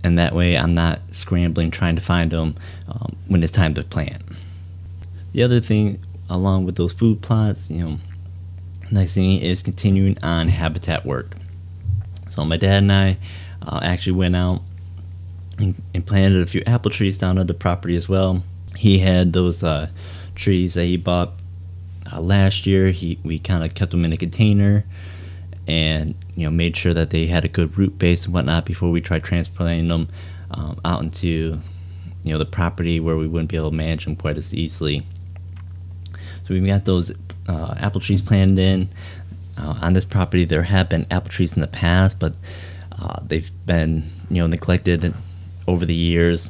and 0.03 0.19
that 0.19 0.35
way 0.35 0.57
I'm 0.57 0.73
not 0.73 0.99
scrambling 1.11 1.71
trying 1.71 1.95
to 1.95 2.01
find 2.01 2.31
them 2.31 2.55
um, 2.87 3.15
when 3.27 3.41
it's 3.41 3.51
time 3.51 3.73
to 3.75 3.83
plant. 3.83 4.21
The 5.31 5.43
other 5.43 5.61
thing, 5.61 5.99
along 6.29 6.65
with 6.65 6.75
those 6.75 6.91
food 6.91 7.21
plots, 7.21 7.69
you 7.69 7.81
know, 7.81 7.97
next 8.91 9.13
thing 9.13 9.39
is 9.39 9.63
continuing 9.63 10.17
on 10.21 10.49
habitat 10.49 11.05
work. 11.05 11.35
So 12.29 12.43
my 12.43 12.57
dad 12.57 12.83
and 12.83 12.91
I 12.91 13.17
uh, 13.61 13.79
actually 13.83 14.13
went 14.13 14.35
out 14.35 14.61
and, 15.57 15.81
and, 15.93 16.05
planted 16.05 16.41
a 16.41 16.47
few 16.47 16.63
apple 16.65 16.89
trees 16.89 17.17
down 17.17 17.37
on 17.37 17.45
the 17.45 17.53
property 17.53 17.95
as 17.95 18.09
well. 18.09 18.43
He 18.75 18.99
had 18.99 19.33
those 19.33 19.63
uh, 19.63 19.89
trees 20.35 20.73
that 20.73 20.85
he 20.85 20.97
bought 20.97 21.33
uh, 22.11 22.19
last 22.19 22.65
year. 22.65 22.89
He 22.89 23.19
we 23.23 23.37
kind 23.39 23.63
of 23.63 23.75
kept 23.75 23.91
them 23.91 24.03
in 24.03 24.11
a 24.11 24.17
container 24.17 24.83
and 25.67 26.15
you 26.35 26.45
know 26.45 26.51
made 26.51 26.75
sure 26.75 26.93
that 26.93 27.09
they 27.09 27.27
had 27.27 27.45
a 27.45 27.47
good 27.47 27.77
root 27.77 27.97
base 27.97 28.25
and 28.25 28.33
whatnot 28.33 28.65
before 28.65 28.91
we 28.91 29.01
tried 29.01 29.23
transplanting 29.23 29.87
them 29.87 30.07
um, 30.51 30.79
out 30.83 31.01
into 31.01 31.59
you 32.23 32.31
know 32.31 32.37
the 32.37 32.45
property 32.45 32.99
where 32.99 33.17
we 33.17 33.27
wouldn't 33.27 33.49
be 33.49 33.57
able 33.57 33.69
to 33.69 33.75
manage 33.75 34.05
them 34.05 34.15
quite 34.15 34.37
as 34.37 34.53
easily. 34.53 35.03
So 36.11 36.53
we've 36.53 36.65
got 36.65 36.85
those 36.85 37.11
uh, 37.47 37.75
apple 37.77 38.01
trees 38.01 38.21
planted 38.21 38.59
in. 38.59 38.89
Uh, 39.57 39.79
on 39.81 39.93
this 39.93 40.05
property, 40.05 40.45
there 40.45 40.63
have 40.63 40.89
been 40.89 41.05
apple 41.11 41.29
trees 41.29 41.53
in 41.53 41.61
the 41.61 41.67
past, 41.67 42.19
but 42.19 42.35
uh, 42.91 43.19
they've 43.23 43.51
been 43.65 44.03
you 44.29 44.41
know 44.41 44.47
neglected 44.47 45.13
over 45.67 45.85
the 45.85 45.93
years. 45.93 46.49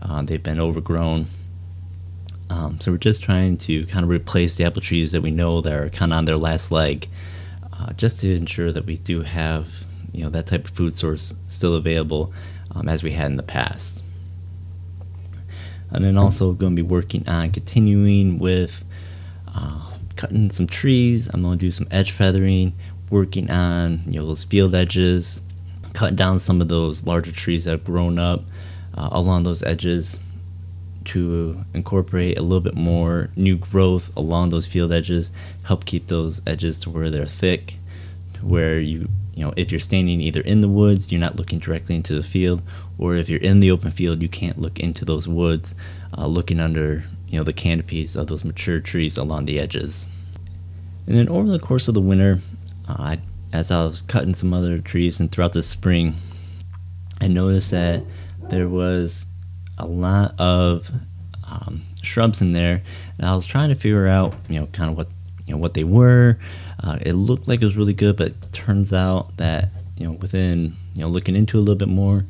Uh, 0.00 0.22
they've 0.22 0.42
been 0.42 0.60
overgrown. 0.60 1.26
Um, 2.50 2.78
so 2.80 2.92
we're 2.92 2.98
just 2.98 3.22
trying 3.22 3.56
to 3.58 3.86
kind 3.86 4.04
of 4.04 4.10
replace 4.10 4.56
the 4.56 4.64
apple 4.64 4.82
trees 4.82 5.12
that 5.12 5.22
we 5.22 5.30
know 5.30 5.60
that 5.62 5.72
are 5.72 5.88
kind 5.88 6.12
of 6.12 6.18
on 6.18 6.24
their 6.26 6.36
last 6.36 6.70
leg, 6.70 7.08
uh, 7.78 7.92
just 7.94 8.20
to 8.20 8.34
ensure 8.34 8.72
that 8.72 8.86
we 8.86 8.96
do 8.96 9.22
have 9.22 9.84
you 10.12 10.22
know 10.22 10.30
that 10.30 10.46
type 10.46 10.64
of 10.66 10.70
food 10.70 10.96
source 10.96 11.34
still 11.48 11.74
available 11.74 12.32
um, 12.72 12.88
as 12.88 13.02
we 13.02 13.12
had 13.12 13.26
in 13.26 13.36
the 13.36 13.42
past. 13.42 14.02
And 15.90 16.04
then 16.04 16.16
also 16.16 16.52
going 16.52 16.74
to 16.74 16.82
be 16.82 16.88
working 16.88 17.28
on 17.28 17.50
continuing 17.50 18.38
with 18.38 18.84
uh, 19.54 19.92
cutting 20.16 20.50
some 20.50 20.66
trees. 20.66 21.28
I'm 21.32 21.42
going 21.42 21.58
to 21.58 21.64
do 21.64 21.70
some 21.70 21.86
edge 21.90 22.10
feathering, 22.10 22.72
working 23.10 23.50
on 23.50 24.00
you 24.06 24.20
know 24.20 24.26
those 24.26 24.44
field 24.44 24.74
edges, 24.74 25.42
cutting 25.92 26.16
down 26.16 26.38
some 26.38 26.60
of 26.60 26.68
those 26.68 27.04
larger 27.04 27.32
trees 27.32 27.64
that 27.64 27.72
have 27.72 27.84
grown 27.84 28.18
up 28.18 28.42
uh, 28.96 29.08
along 29.12 29.42
those 29.42 29.62
edges 29.62 30.18
to 31.06 31.64
incorporate 31.74 32.38
a 32.38 32.42
little 32.42 32.60
bit 32.60 32.74
more 32.74 33.30
new 33.36 33.56
growth 33.56 34.10
along 34.16 34.50
those 34.50 34.66
field 34.66 34.92
edges, 34.92 35.32
help 35.64 35.84
keep 35.84 36.06
those 36.06 36.40
edges 36.46 36.80
to 36.80 36.90
where 36.90 37.10
they're 37.10 37.26
thick, 37.26 37.78
to 38.34 38.46
where 38.46 38.80
you 38.80 39.08
you 39.34 39.44
know 39.44 39.52
if 39.56 39.70
you're 39.70 39.80
standing 39.80 40.20
either 40.20 40.40
in 40.40 40.60
the 40.60 40.68
woods, 40.68 41.10
you're 41.10 41.20
not 41.20 41.36
looking 41.36 41.58
directly 41.58 41.96
into 41.96 42.14
the 42.14 42.22
field, 42.22 42.62
or 42.98 43.16
if 43.16 43.28
you're 43.28 43.40
in 43.40 43.60
the 43.60 43.70
open 43.70 43.90
field, 43.90 44.22
you 44.22 44.28
can't 44.28 44.60
look 44.60 44.80
into 44.80 45.04
those 45.04 45.28
woods, 45.28 45.74
uh, 46.16 46.26
looking 46.26 46.60
under 46.60 47.04
you 47.28 47.38
know 47.38 47.44
the 47.44 47.52
canopies 47.52 48.16
of 48.16 48.26
those 48.28 48.44
mature 48.44 48.80
trees 48.80 49.16
along 49.16 49.44
the 49.44 49.58
edges. 49.58 50.08
And 51.06 51.16
then 51.16 51.28
over 51.28 51.50
the 51.50 51.58
course 51.58 51.88
of 51.88 51.94
the 51.94 52.00
winter, 52.00 52.38
uh, 52.88 53.16
as 53.52 53.70
I 53.70 53.84
was 53.84 54.02
cutting 54.02 54.34
some 54.34 54.54
other 54.54 54.78
trees 54.78 55.20
and 55.20 55.30
throughout 55.30 55.52
the 55.52 55.62
spring, 55.62 56.14
I 57.20 57.28
noticed 57.28 57.70
that 57.70 58.04
there 58.50 58.68
was 58.68 59.26
a 59.78 59.86
lot 59.86 60.34
of 60.38 60.90
um, 61.50 61.82
shrubs 62.02 62.40
in 62.40 62.52
there, 62.52 62.82
and 63.18 63.26
I 63.26 63.34
was 63.34 63.46
trying 63.46 63.68
to 63.70 63.74
figure 63.74 64.06
out, 64.06 64.34
you 64.48 64.60
know, 64.60 64.66
kind 64.66 64.90
of 64.90 64.96
what 64.96 65.08
you 65.46 65.54
know 65.54 65.58
what 65.60 65.74
they 65.74 65.84
were. 65.84 66.38
Uh, 66.82 66.98
it 67.00 67.14
looked 67.14 67.48
like 67.48 67.62
it 67.62 67.64
was 67.64 67.76
really 67.76 67.94
good, 67.94 68.16
but 68.16 68.52
turns 68.52 68.92
out 68.92 69.36
that 69.36 69.70
you 69.96 70.06
know 70.06 70.12
within 70.12 70.74
you 70.94 71.02
know 71.02 71.08
looking 71.08 71.36
into 71.36 71.58
a 71.58 71.60
little 71.60 71.74
bit 71.74 71.88
more, 71.88 72.24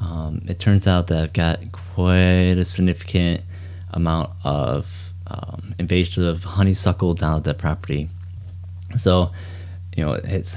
um, 0.00 0.42
it 0.48 0.58
turns 0.58 0.86
out 0.86 1.06
that 1.08 1.22
I've 1.22 1.32
got 1.32 1.60
quite 1.72 2.58
a 2.58 2.64
significant 2.64 3.42
amount 3.92 4.30
of 4.44 5.12
um, 5.26 5.74
invasive 5.78 6.44
honeysuckle 6.44 7.14
down 7.14 7.38
at 7.38 7.44
that 7.44 7.58
property. 7.58 8.08
So, 8.96 9.32
you 9.96 10.04
know, 10.04 10.12
it's 10.12 10.56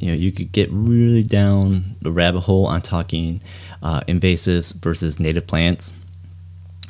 you 0.00 0.08
know 0.08 0.14
you 0.14 0.32
could 0.32 0.50
get 0.50 0.68
really 0.72 1.22
down 1.22 1.96
the 2.02 2.10
rabbit 2.10 2.40
hole 2.40 2.66
on 2.66 2.82
talking 2.82 3.40
uh, 3.82 4.00
invasives 4.02 4.74
versus 4.74 5.20
native 5.20 5.46
plants. 5.46 5.92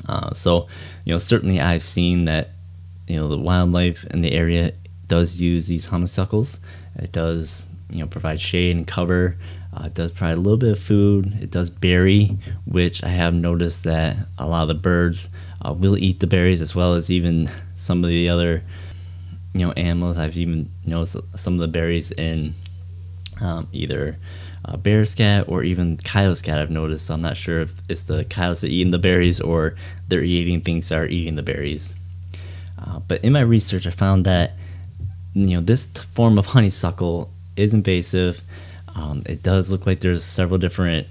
Uh, 0.09 0.33
so, 0.33 0.67
you 1.05 1.13
know, 1.13 1.19
certainly 1.19 1.61
I've 1.61 1.85
seen 1.85 2.25
that 2.25 2.51
you 3.07 3.17
know 3.17 3.29
the 3.29 3.39
wildlife 3.39 4.05
in 4.07 4.23
the 4.23 4.33
area 4.33 4.73
does 5.09 5.41
use 5.41 5.67
these 5.67 5.87
honeysuckles. 5.87 6.61
It 6.97 7.13
does 7.13 7.67
you 7.91 7.99
know 7.99 8.07
provide 8.07 8.41
shade 8.41 8.77
and 8.77 8.87
cover. 8.87 9.37
Uh, 9.77 9.85
it 9.87 9.95
does 9.95 10.13
provide 10.13 10.37
a 10.37 10.41
little 10.41 10.57
bit 10.57 10.73
of 10.73 10.79
food. 10.79 11.37
It 11.41 11.51
does 11.51 11.71
berry, 11.71 12.39
which 12.65 13.05
I 13.05 13.09
have 13.09 13.35
noticed 13.35 13.85
that 13.85 14.17
a 14.39 14.49
lot 14.49 14.63
of 14.63 14.69
the 14.69 14.75
birds 14.75 15.29
uh, 15.65 15.73
will 15.73 15.97
eat 15.97 16.21
the 16.21 16.27
berries 16.27 16.63
as 16.63 16.75
well 16.75 16.95
as 16.95 17.11
even 17.11 17.51
some 17.75 18.03
of 18.05 18.11
the 18.11 18.29
other 18.29 18.63
you 19.53 19.67
know 19.67 19.73
animals. 19.73 20.17
I've 20.17 20.37
even 20.37 20.71
noticed 20.87 21.17
some 21.37 21.55
of 21.55 21.61
the 21.61 21.69
berries 21.69 22.13
in 22.13 22.55
um, 23.41 23.69
either 23.73 24.19
uh, 24.65 24.77
bear 24.77 25.05
scat 25.05 25.47
or 25.49 25.63
even 25.63 25.97
coyote 25.97 26.37
scat. 26.37 26.59
I've 26.59 26.71
noticed. 26.71 27.07
So 27.07 27.15
I'm 27.15 27.23
not 27.23 27.37
sure 27.37 27.61
if 27.61 27.73
it's 27.89 28.05
the 28.05 28.25
coyotes 28.25 28.65
are 28.65 28.69
eating 28.69 28.91
the 28.91 28.99
berries 28.99 29.41
or 29.41 29.75
they're 30.09 30.23
eating 30.23 30.61
things 30.61 30.89
that 30.89 30.99
are 30.99 31.07
eating 31.07 31.37
the 31.37 31.43
berries. 31.43 31.97
Uh, 32.79 33.01
but 33.01 33.23
in 33.25 33.33
my 33.33 33.41
research, 33.41 33.87
I 33.87 33.91
found 33.91 34.25
that 34.27 34.53
you 35.35 35.57
know 35.57 35.61
this 35.61 35.87
t- 35.87 36.03
form 36.13 36.39
of 36.39 36.47
honeysuckle 36.47 37.31
is 37.57 37.75
invasive. 37.75 38.41
Um, 38.95 39.23
it 39.27 39.43
does 39.43 39.71
look 39.71 39.87
like 39.87 40.01
there's 40.01 40.25
several 40.25 40.59
different 40.59 41.07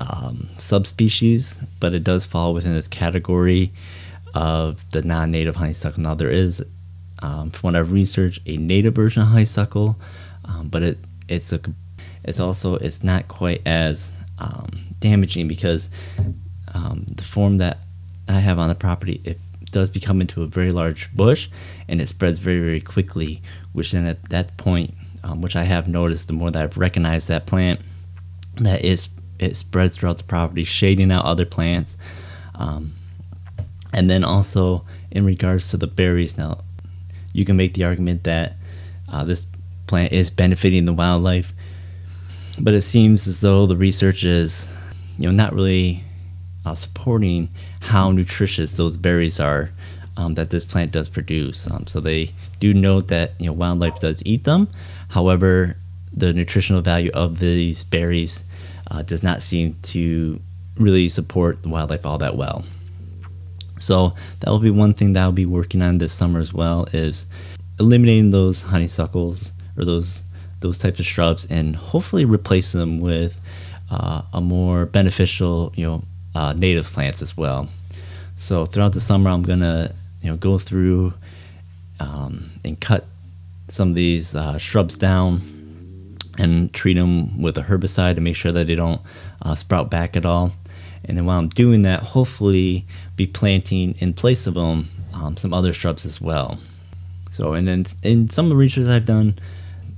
um, 0.00 0.48
subspecies, 0.58 1.60
but 1.78 1.94
it 1.94 2.02
does 2.02 2.26
fall 2.26 2.54
within 2.54 2.74
this 2.74 2.88
category 2.88 3.72
of 4.34 4.90
the 4.90 5.02
non-native 5.02 5.56
honeysuckle. 5.56 6.02
Now 6.02 6.14
there 6.14 6.30
is, 6.30 6.64
um, 7.22 7.50
from 7.50 7.68
what 7.68 7.76
I've 7.76 7.92
researched, 7.92 8.40
a 8.46 8.56
native 8.56 8.94
version 8.94 9.22
of 9.22 9.28
honeysuckle, 9.28 9.96
um, 10.46 10.68
but 10.68 10.82
it 10.82 10.98
it's 11.28 11.52
a 11.52 11.60
it's 12.24 12.40
also 12.40 12.76
it's 12.76 13.02
not 13.02 13.28
quite 13.28 13.62
as 13.66 14.14
um, 14.38 14.68
damaging 14.98 15.48
because 15.48 15.88
um, 16.74 17.04
the 17.08 17.22
form 17.22 17.58
that 17.58 17.78
I 18.28 18.40
have 18.40 18.58
on 18.58 18.68
the 18.68 18.74
property 18.74 19.20
it 19.24 19.38
does 19.70 19.90
become 19.90 20.20
into 20.20 20.42
a 20.42 20.46
very 20.46 20.70
large 20.70 21.14
bush 21.14 21.48
and 21.88 22.00
it 22.00 22.08
spreads 22.08 22.38
very 22.38 22.60
very 22.60 22.80
quickly. 22.80 23.42
Which 23.72 23.92
then 23.92 24.06
at 24.06 24.30
that 24.30 24.56
point 24.56 24.94
um, 25.24 25.40
which 25.40 25.56
I 25.56 25.64
have 25.64 25.88
noticed 25.88 26.28
the 26.28 26.34
more 26.34 26.50
that 26.50 26.62
I've 26.62 26.76
recognized 26.76 27.28
that 27.28 27.46
plant, 27.46 27.80
that 28.56 28.84
is 28.84 29.08
it 29.38 29.56
spreads 29.56 29.96
throughout 29.96 30.18
the 30.18 30.24
property, 30.24 30.64
shading 30.64 31.10
out 31.10 31.24
other 31.24 31.44
plants. 31.44 31.96
Um, 32.54 32.94
and 33.92 34.08
then 34.08 34.22
also 34.22 34.84
in 35.10 35.24
regards 35.24 35.70
to 35.70 35.76
the 35.76 35.86
berries, 35.86 36.36
now 36.36 36.60
you 37.32 37.44
can 37.44 37.56
make 37.56 37.74
the 37.74 37.84
argument 37.84 38.24
that 38.24 38.56
uh, 39.10 39.24
this 39.24 39.46
plant 39.86 40.12
is 40.12 40.30
benefiting 40.30 40.84
the 40.84 40.92
wildlife, 40.92 41.52
but 42.60 42.74
it 42.74 42.82
seems 42.82 43.26
as 43.26 43.40
though 43.40 43.66
the 43.66 43.76
research 43.76 44.24
is, 44.24 44.72
you 45.18 45.26
know, 45.26 45.34
not 45.34 45.52
really 45.52 46.04
uh, 46.64 46.74
supporting 46.74 47.48
how 47.80 48.10
nutritious 48.10 48.76
those 48.76 48.96
berries 48.96 49.38
are 49.38 49.70
um, 50.16 50.34
that 50.34 50.50
this 50.50 50.64
plant 50.64 50.92
does 50.92 51.08
produce. 51.08 51.70
Um, 51.70 51.86
so 51.86 52.00
they 52.00 52.32
do 52.60 52.72
note 52.72 53.08
that 53.08 53.32
you 53.38 53.46
know 53.46 53.52
wildlife 53.52 54.00
does 54.00 54.22
eat 54.24 54.44
them. 54.44 54.68
However, 55.08 55.76
the 56.12 56.32
nutritional 56.32 56.82
value 56.82 57.10
of 57.12 57.40
these 57.40 57.84
berries 57.84 58.44
uh, 58.90 59.02
does 59.02 59.22
not 59.22 59.42
seem 59.42 59.76
to 59.82 60.40
really 60.76 61.08
support 61.08 61.62
the 61.62 61.68
wildlife 61.68 62.06
all 62.06 62.18
that 62.18 62.36
well. 62.36 62.64
So 63.78 64.14
that 64.40 64.50
will 64.50 64.60
be 64.60 64.70
one 64.70 64.94
thing 64.94 65.12
that 65.12 65.22
I'll 65.22 65.32
be 65.32 65.46
working 65.46 65.82
on 65.82 65.98
this 65.98 66.12
summer 66.12 66.40
as 66.40 66.52
well 66.52 66.86
is 66.92 67.26
eliminating 67.80 68.30
those 68.30 68.62
honeysuckles 68.62 69.52
or 69.76 69.84
those 69.84 70.22
those 70.60 70.78
types 70.78 70.98
of 70.98 71.06
shrubs 71.06 71.46
and 71.50 71.76
hopefully 71.76 72.24
replace 72.24 72.72
them 72.72 73.00
with 73.00 73.38
uh, 73.90 74.22
a 74.32 74.40
more 74.40 74.86
beneficial 74.86 75.72
you 75.76 75.86
know 75.86 76.02
uh, 76.34 76.52
native 76.52 76.86
plants 76.86 77.22
as 77.22 77.36
well. 77.36 77.68
So 78.36 78.66
throughout 78.66 78.92
the 78.92 79.00
summer, 79.00 79.30
I'm 79.30 79.42
gonna 79.42 79.94
you 80.22 80.30
know 80.30 80.36
go 80.36 80.58
through 80.58 81.14
um, 82.00 82.50
and 82.64 82.80
cut 82.80 83.06
some 83.68 83.90
of 83.90 83.94
these 83.94 84.34
uh, 84.34 84.58
shrubs 84.58 84.96
down 84.96 85.40
and 86.38 86.72
treat 86.72 86.94
them 86.94 87.40
with 87.40 87.56
a 87.56 87.62
herbicide 87.62 88.16
to 88.16 88.20
make 88.20 88.36
sure 88.36 88.52
that 88.52 88.66
they 88.66 88.74
don't 88.74 89.00
uh, 89.42 89.54
sprout 89.54 89.90
back 89.90 90.16
at 90.16 90.26
all. 90.26 90.52
And 91.04 91.16
then 91.16 91.26
while 91.26 91.38
I'm 91.38 91.48
doing 91.48 91.82
that, 91.82 92.00
hopefully 92.00 92.86
be 93.16 93.26
planting 93.26 93.94
in 93.98 94.14
place 94.14 94.46
of 94.46 94.54
them 94.54 94.88
um, 95.12 95.36
some 95.36 95.54
other 95.54 95.72
shrubs 95.72 96.04
as 96.04 96.20
well. 96.20 96.58
So, 97.30 97.52
and 97.52 97.68
then 97.68 97.86
in 98.02 98.30
some 98.30 98.46
of 98.46 98.48
the 98.48 98.56
research 98.56 98.86
I've 98.86 99.04
done, 99.04 99.38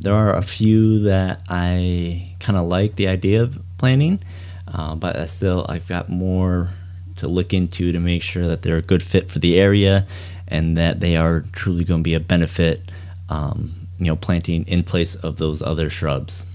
there 0.00 0.14
are 0.14 0.34
a 0.34 0.42
few 0.42 1.00
that 1.00 1.42
I 1.48 2.34
kind 2.40 2.58
of 2.58 2.66
like 2.66 2.96
the 2.96 3.08
idea 3.08 3.42
of 3.42 3.58
planting, 3.78 4.20
uh, 4.68 4.94
but 4.94 5.16
I 5.16 5.26
still 5.26 5.66
I've 5.68 5.88
got 5.88 6.08
more 6.08 6.68
to 7.16 7.28
look 7.28 7.54
into 7.54 7.92
to 7.92 7.98
make 7.98 8.22
sure 8.22 8.46
that 8.46 8.62
they're 8.62 8.76
a 8.76 8.82
good 8.82 9.02
fit 9.02 9.30
for 9.30 9.38
the 9.38 9.58
area 9.58 10.06
and 10.48 10.76
that 10.76 11.00
they 11.00 11.16
are 11.16 11.40
truly 11.52 11.84
going 11.84 12.00
to 12.00 12.04
be 12.04 12.14
a 12.14 12.20
benefit, 12.20 12.82
um, 13.28 13.88
you 13.98 14.06
know, 14.06 14.16
planting 14.16 14.64
in 14.68 14.82
place 14.82 15.14
of 15.14 15.38
those 15.38 15.62
other 15.62 15.88
shrubs. 15.88 16.46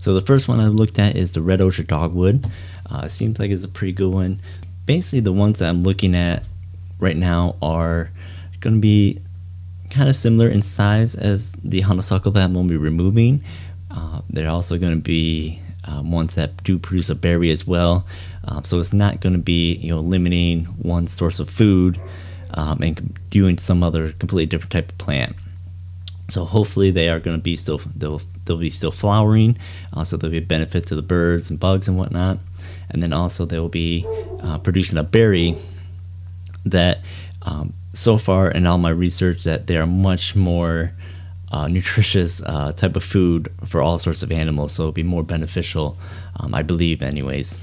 So 0.00 0.14
the 0.14 0.20
first 0.20 0.48
one 0.48 0.58
I 0.58 0.66
looked 0.66 0.98
at 0.98 1.14
is 1.14 1.32
the 1.32 1.42
red 1.42 1.60
osier 1.60 1.84
dogwood. 1.84 2.50
Uh, 2.90 3.06
seems 3.06 3.38
like 3.38 3.50
it's 3.50 3.64
a 3.64 3.68
pretty 3.68 3.92
good 3.92 4.12
one. 4.12 4.40
Basically, 4.84 5.20
the 5.20 5.32
ones 5.32 5.60
that 5.60 5.68
I'm 5.68 5.82
looking 5.82 6.16
at 6.16 6.42
right 6.98 7.16
now 7.16 7.56
are 7.62 8.10
going 8.60 8.74
to 8.76 8.80
be 8.80 9.20
kind 9.92 10.08
of 10.08 10.16
similar 10.16 10.48
in 10.48 10.62
size 10.62 11.14
as 11.14 11.52
the 11.62 11.82
honeysuckle 11.82 12.32
that 12.32 12.42
I'm 12.42 12.54
going 12.54 12.66
to 12.66 12.72
be 12.72 12.78
removing. 12.78 13.44
Uh, 13.90 14.22
they're 14.30 14.48
also 14.48 14.78
going 14.78 14.94
to 14.94 15.00
be 15.00 15.60
um, 15.84 16.10
ones 16.10 16.34
that 16.36 16.62
do 16.64 16.78
produce 16.78 17.10
a 17.10 17.14
berry 17.14 17.50
as 17.50 17.66
well. 17.66 18.06
Um, 18.44 18.64
so 18.64 18.80
it's 18.80 18.92
not 18.92 19.20
going 19.20 19.34
to 19.34 19.38
be 19.38 19.74
you 19.74 19.90
know 19.90 20.00
limiting 20.00 20.64
one 20.64 21.06
source 21.06 21.38
of 21.38 21.50
food 21.50 22.00
um, 22.54 22.82
and 22.82 23.18
doing 23.30 23.58
some 23.58 23.82
other 23.82 24.12
completely 24.12 24.46
different 24.46 24.72
type 24.72 24.90
of 24.90 24.98
plant. 24.98 25.36
So 26.28 26.44
hopefully 26.44 26.90
they 26.90 27.08
are 27.08 27.20
going 27.20 27.36
to 27.36 27.42
be 27.42 27.56
still 27.56 27.80
they'll 27.94 28.22
they'll 28.44 28.56
be 28.56 28.70
still 28.70 28.92
flowering. 28.92 29.58
Also 29.92 30.16
there'll 30.16 30.32
be 30.32 30.38
a 30.38 30.42
benefit 30.42 30.86
to 30.86 30.94
the 30.96 31.02
birds 31.02 31.50
and 31.50 31.60
bugs 31.60 31.86
and 31.86 31.98
whatnot. 31.98 32.38
And 32.88 33.02
then 33.02 33.12
also 33.12 33.44
they 33.44 33.58
will 33.58 33.68
be 33.68 34.06
uh, 34.42 34.58
producing 34.58 34.98
a 34.98 35.02
berry 35.02 35.56
that 36.64 37.00
um, 37.44 37.74
so 37.92 38.18
far 38.18 38.50
in 38.50 38.66
all 38.66 38.78
my 38.78 38.90
research 38.90 39.44
that 39.44 39.66
they 39.66 39.76
are 39.76 39.86
much 39.86 40.34
more 40.34 40.92
uh, 41.50 41.68
nutritious 41.68 42.42
uh, 42.42 42.72
type 42.72 42.96
of 42.96 43.04
food 43.04 43.52
for 43.66 43.82
all 43.82 43.98
sorts 43.98 44.22
of 44.22 44.32
animals. 44.32 44.72
So 44.72 44.84
it'll 44.84 44.92
be 44.92 45.02
more 45.02 45.22
beneficial, 45.22 45.98
um, 46.40 46.54
I 46.54 46.62
believe, 46.62 47.02
anyways. 47.02 47.58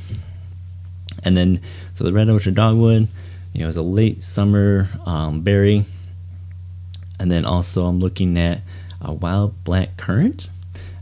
And 1.23 1.35
then 1.35 1.61
so 1.95 2.03
the 2.03 2.13
red 2.13 2.29
osier 2.29 2.51
dogwood, 2.51 3.07
you 3.53 3.61
know, 3.61 3.67
is 3.67 3.77
a 3.77 3.81
late 3.81 4.23
summer 4.23 4.89
um, 5.05 5.41
berry 5.41 5.85
and 7.19 7.29
then 7.29 7.45
also 7.45 7.85
I'm 7.85 7.99
looking 7.99 8.37
at 8.37 8.61
a 9.01 9.13
wild 9.13 9.63
black 9.63 9.97
currant. 9.97 10.49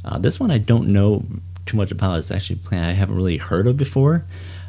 Uh, 0.04 0.18
this 0.18 0.40
one 0.40 0.52
I 0.52 0.58
don't 0.58 0.90
know 0.90 1.24
too 1.66 1.78
much 1.78 1.92
about. 1.92 2.20
It's 2.20 2.32
actually 2.32 2.60
a 2.64 2.68
plant 2.68 2.90
I 2.90 2.94
haven't 2.94 3.16
really 3.16 3.38
heard 3.38 3.68
of 3.68 3.78
before. 3.78 4.26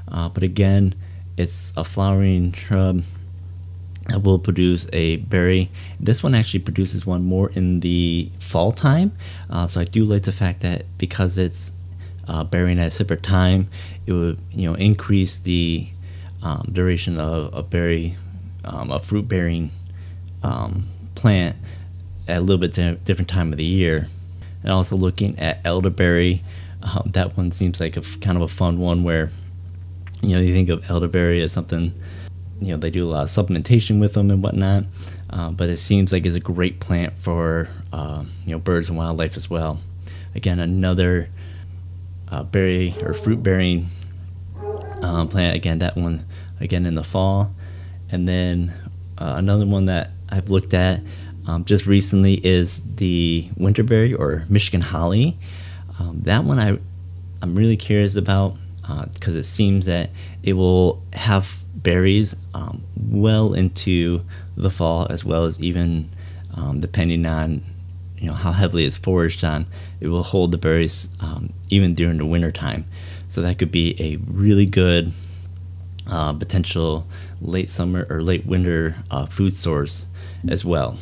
Uh, 0.07 0.29
but 0.29 0.43
again, 0.43 0.95
it's 1.37 1.73
a 1.77 1.85
flowering 1.85 2.53
shrub 2.53 3.03
that 4.09 4.23
will 4.23 4.39
produce 4.39 4.87
a 4.93 5.17
berry. 5.17 5.71
This 6.01 6.23
one 6.23 6.35
actually 6.35 6.61
produces 6.61 7.07
one 7.07 7.25
more 7.25 7.51
in 7.51 7.81
the 7.81 8.31
fall 8.39 8.73
time. 8.73 9.13
Uh, 9.51 9.67
so 9.67 9.81
I 9.81 9.85
do 9.85 10.05
like 10.05 10.23
the 10.23 10.33
fact 10.33 10.61
that 10.61 10.87
because 10.97 11.39
it's 11.39 11.73
uh, 12.27 12.45
bearing 12.45 12.79
at 12.79 12.89
a 12.89 12.91
separate 12.91 13.23
time, 13.23 13.69
it 14.07 14.13
would 14.13 14.39
you 14.51 14.69
know 14.69 14.75
increase 14.75 15.39
the 15.39 15.89
um, 16.43 16.69
duration 16.73 17.19
of 17.19 17.53
a 17.55 17.63
berry, 17.63 18.17
um, 18.65 18.91
a 18.91 18.99
fruit 18.99 19.29
bearing 19.29 19.71
um, 20.43 20.89
plant 21.15 21.57
at 22.27 22.39
a 22.39 22.41
little 22.41 22.59
bit 22.59 22.75
different 23.05 23.29
time 23.29 23.53
of 23.53 23.59
the 23.59 23.65
year. 23.65 24.09
And 24.63 24.73
also 24.73 24.97
looking 24.97 25.39
at 25.39 25.61
elderberry, 25.65 26.43
um, 26.83 27.11
that 27.13 27.37
one 27.37 27.53
seems 27.53 27.81
like 27.81 27.97
a 27.97 28.03
kind 28.21 28.37
of 28.37 28.43
a 28.43 28.49
fun 28.49 28.79
one 28.79 29.05
where 29.05 29.31
you 30.23 30.31
know 30.31 30.41
you 30.41 30.55
think 30.55 30.69
of 30.69 30.91
elderberry 30.91 31.41
as 31.43 31.53
something 31.53 31.93
you 32.61 32.69
know 32.69 32.77
they 32.77 32.91
do 32.91 33.05
a 33.05 33.11
lot 33.11 33.25
of 33.25 33.29
supplementation 33.29 34.01
with 34.01 34.15
them 34.15 34.31
and 34.31 34.43
whatnot, 34.43 34.85
uh, 35.31 35.51
but 35.51 35.69
it 35.69 35.77
seems 35.77 36.13
like 36.13 36.27
it's 36.27 36.37
a 36.37 36.41
great 36.41 36.81
plant 36.81 37.15
for 37.19 37.69
uh, 37.93 38.25
you 38.45 38.53
know 38.53 38.59
birds 38.59 38.89
and 38.89 38.99
wildlife 38.99 39.37
as 39.37 39.49
well. 39.49 39.81
Again, 40.35 40.59
another 40.59 41.29
uh, 42.29 42.45
berry 42.45 42.95
or 43.03 43.15
fruit 43.15 43.43
bearing 43.43 43.89
um, 45.03 45.29
plant. 45.29 45.57
Again, 45.57 45.79
that 45.79 45.97
one 45.97 46.27
again 46.61 46.87
in 46.87 46.95
the 46.95 47.05
fall, 47.05 47.55
and 48.11 48.29
then 48.29 48.73
uh, 49.19 49.35
another 49.37 49.67
one 49.67 49.87
that 49.87 50.11
I've 50.29 50.51
looked 50.51 50.75
at 50.75 51.01
um, 51.47 51.65
just 51.65 51.87
recently 51.87 52.35
is 52.47 52.83
the 52.97 53.49
winterberry 53.57 54.19
or 54.19 54.45
Michigan 54.49 54.83
holly. 54.83 55.39
Um, 55.99 56.21
that 56.23 56.45
one 56.45 56.59
I 56.59 56.79
I'm 57.41 57.55
really 57.55 57.77
curious 57.77 58.17
about 58.17 58.57
because 59.13 59.37
uh, 59.37 59.41
it 59.41 59.45
seems 59.45 59.87
that 59.87 60.11
it 60.43 60.55
will 60.55 61.03
have 61.13 61.59
berries 61.83 62.35
um, 62.55 62.83
well 62.97 63.55
into 63.55 64.23
the 64.57 64.71
fall 64.71 65.07
as 65.11 65.25
well 65.25 65.45
as 65.45 65.61
even 65.61 66.11
um, 66.55 66.81
depending 66.81 67.25
on 67.25 67.63
you 68.17 68.27
know 68.27 68.35
how 68.35 68.53
heavily 68.53 68.85
it's 68.85 68.97
foraged 68.97 69.45
on 69.45 69.67
it 70.01 70.09
will 70.09 70.25
hold 70.25 70.51
the 70.51 70.59
berries 70.59 71.09
um, 71.21 71.53
even 71.71 71.95
during 71.95 72.19
the 72.19 72.27
winter 72.27 72.51
time 72.51 72.85
so 73.29 73.41
that 73.43 73.59
could 73.59 73.71
be 73.71 73.95
a 74.01 74.17
really 74.27 74.67
good 74.67 75.13
uh, 76.09 76.33
potential 76.33 77.07
late 77.41 77.71
summer 77.71 78.07
or 78.09 78.23
late 78.23 78.47
winter 78.47 78.97
uh, 79.11 79.27
food 79.27 79.57
source 79.57 80.07
as 80.49 80.65
well. 80.65 80.99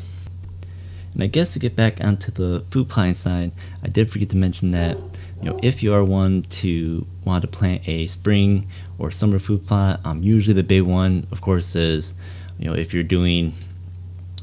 And 1.15 1.23
I 1.23 1.29
guess 1.29 1.53
to 1.55 1.59
get 1.59 1.77
back 1.77 2.03
onto 2.05 2.31
the 2.31 2.65
food 2.71 2.89
plotting 2.89 3.15
side, 3.15 3.53
I 3.83 3.89
did 3.89 4.11
forget 4.11 4.29
to 4.31 4.37
mention 4.37 4.73
that 4.73 4.99
you 5.41 5.51
know 5.51 5.59
if 5.63 5.83
you 5.83 5.95
are 5.95 6.05
one 6.05 6.43
to 6.43 7.07
want 7.25 7.43
to 7.43 7.49
plant 7.49 7.89
a 7.89 8.07
spring 8.07 8.67
or 8.99 9.11
summer 9.11 9.39
food 9.39 9.67
plot, 9.67 10.01
um, 10.05 10.23
usually 10.23 10.55
the 10.55 10.63
big 10.63 10.83
one, 10.83 11.27
of 11.31 11.41
course, 11.41 11.75
is 11.77 12.15
you 12.59 12.67
know 12.67 12.75
if 12.75 12.95
you're 12.95 13.03
doing 13.03 13.53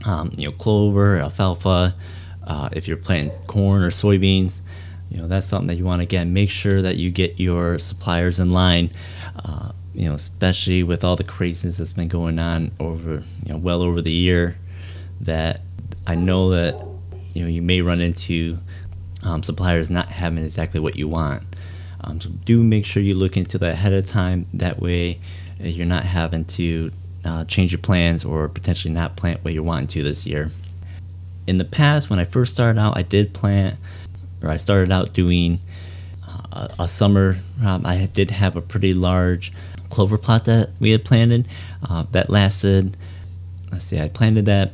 um, 0.05 0.31
you 0.37 0.49
know 0.49 0.55
clover, 0.55 1.17
alfalfa, 1.17 1.95
uh, 2.45 2.69
if 2.71 2.87
you're 2.87 2.97
planting 2.97 3.45
corn 3.47 3.83
or 3.83 3.89
soybeans, 3.89 4.61
you 5.09 5.17
know 5.17 5.27
that's 5.27 5.47
something 5.47 5.67
that 5.67 5.75
you 5.75 5.85
want 5.85 5.99
to 5.99 6.03
again 6.03 6.33
make 6.33 6.49
sure 6.49 6.81
that 6.81 6.97
you 6.97 7.09
get 7.09 7.39
your 7.39 7.79
suppliers 7.79 8.39
in 8.39 8.51
line. 8.51 8.91
Uh, 9.43 9.71
you 9.93 10.09
know, 10.09 10.15
especially 10.15 10.81
with 10.81 11.03
all 11.03 11.15
the 11.15 11.23
craziness 11.23 11.77
that's 11.77 11.93
been 11.93 12.07
going 12.07 12.39
on 12.39 12.71
over, 12.79 13.23
you 13.45 13.53
know, 13.53 13.57
well 13.57 13.83
over 13.83 14.01
the 14.01 14.11
year, 14.11 14.57
that 15.21 15.61
I 16.07 16.15
know 16.15 16.49
that 16.49 16.75
you 17.33 17.43
know 17.43 17.47
you 17.47 17.61
may 17.61 17.81
run 17.81 18.01
into 18.01 18.59
um, 19.23 19.43
suppliers 19.43 19.89
not 19.89 20.07
having 20.07 20.43
exactly 20.43 20.79
what 20.79 20.95
you 20.95 21.07
want. 21.07 21.43
Um, 22.03 22.19
so 22.19 22.29
do 22.29 22.63
make 22.63 22.85
sure 22.85 23.01
you 23.01 23.15
look 23.15 23.37
into 23.37 23.57
that 23.59 23.73
ahead 23.73 23.93
of 23.93 24.05
time. 24.05 24.45
That 24.53 24.81
way, 24.81 25.19
uh, 25.59 25.67
you're 25.67 25.85
not 25.85 26.03
having 26.03 26.45
to 26.45 26.91
uh, 27.23 27.45
change 27.45 27.71
your 27.71 27.79
plans 27.79 28.23
or 28.23 28.47
potentially 28.49 28.93
not 28.93 29.15
plant 29.15 29.43
what 29.43 29.53
you're 29.53 29.63
wanting 29.63 29.87
to 29.87 30.03
this 30.03 30.25
year. 30.25 30.51
In 31.47 31.57
the 31.57 31.65
past, 31.65 32.09
when 32.09 32.19
I 32.19 32.25
first 32.25 32.53
started 32.53 32.79
out, 32.79 32.97
I 32.97 33.01
did 33.01 33.33
plant, 33.33 33.77
or 34.41 34.49
I 34.49 34.57
started 34.57 34.91
out 34.91 35.13
doing 35.13 35.59
uh, 36.27 36.67
a 36.79 36.87
summer. 36.87 37.37
Um, 37.63 37.85
I 37.85 38.05
did 38.05 38.31
have 38.31 38.55
a 38.55 38.61
pretty 38.61 38.93
large 38.93 39.51
clover 39.89 40.17
plot 40.17 40.45
that 40.45 40.71
we 40.79 40.91
had 40.91 41.05
planted 41.05 41.47
uh, 41.87 42.05
that 42.11 42.29
lasted. 42.29 42.97
Let's 43.71 43.85
see, 43.85 43.99
I 43.99 44.07
planted 44.07 44.45
that 44.45 44.71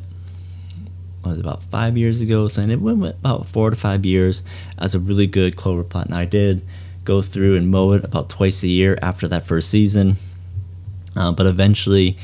was 1.24 1.40
about 1.40 1.64
five 1.64 1.98
years 1.98 2.22
ago. 2.22 2.48
So 2.48 2.62
and 2.62 2.72
it 2.72 2.82
went 2.82 3.04
about 3.04 3.46
four 3.46 3.70
to 3.70 3.76
five 3.76 4.06
years 4.06 4.44
as 4.78 4.96
a 4.96 5.00
really 5.00 5.28
good 5.28 5.56
clover 5.56 5.84
plot. 5.84 6.06
And 6.06 6.16
I 6.16 6.26
did 6.26 6.66
go 7.10 7.24
through 7.24 7.58
and 7.58 7.72
mow 7.72 7.94
it 7.94 8.06
about 8.06 8.30
twice 8.30 8.62
a 8.62 8.68
year 8.68 8.96
after 9.02 9.28
that 9.28 9.44
first 9.44 9.68
season. 9.72 10.16
Uh, 11.16 11.32
but 11.32 11.48
eventually, 11.48 12.16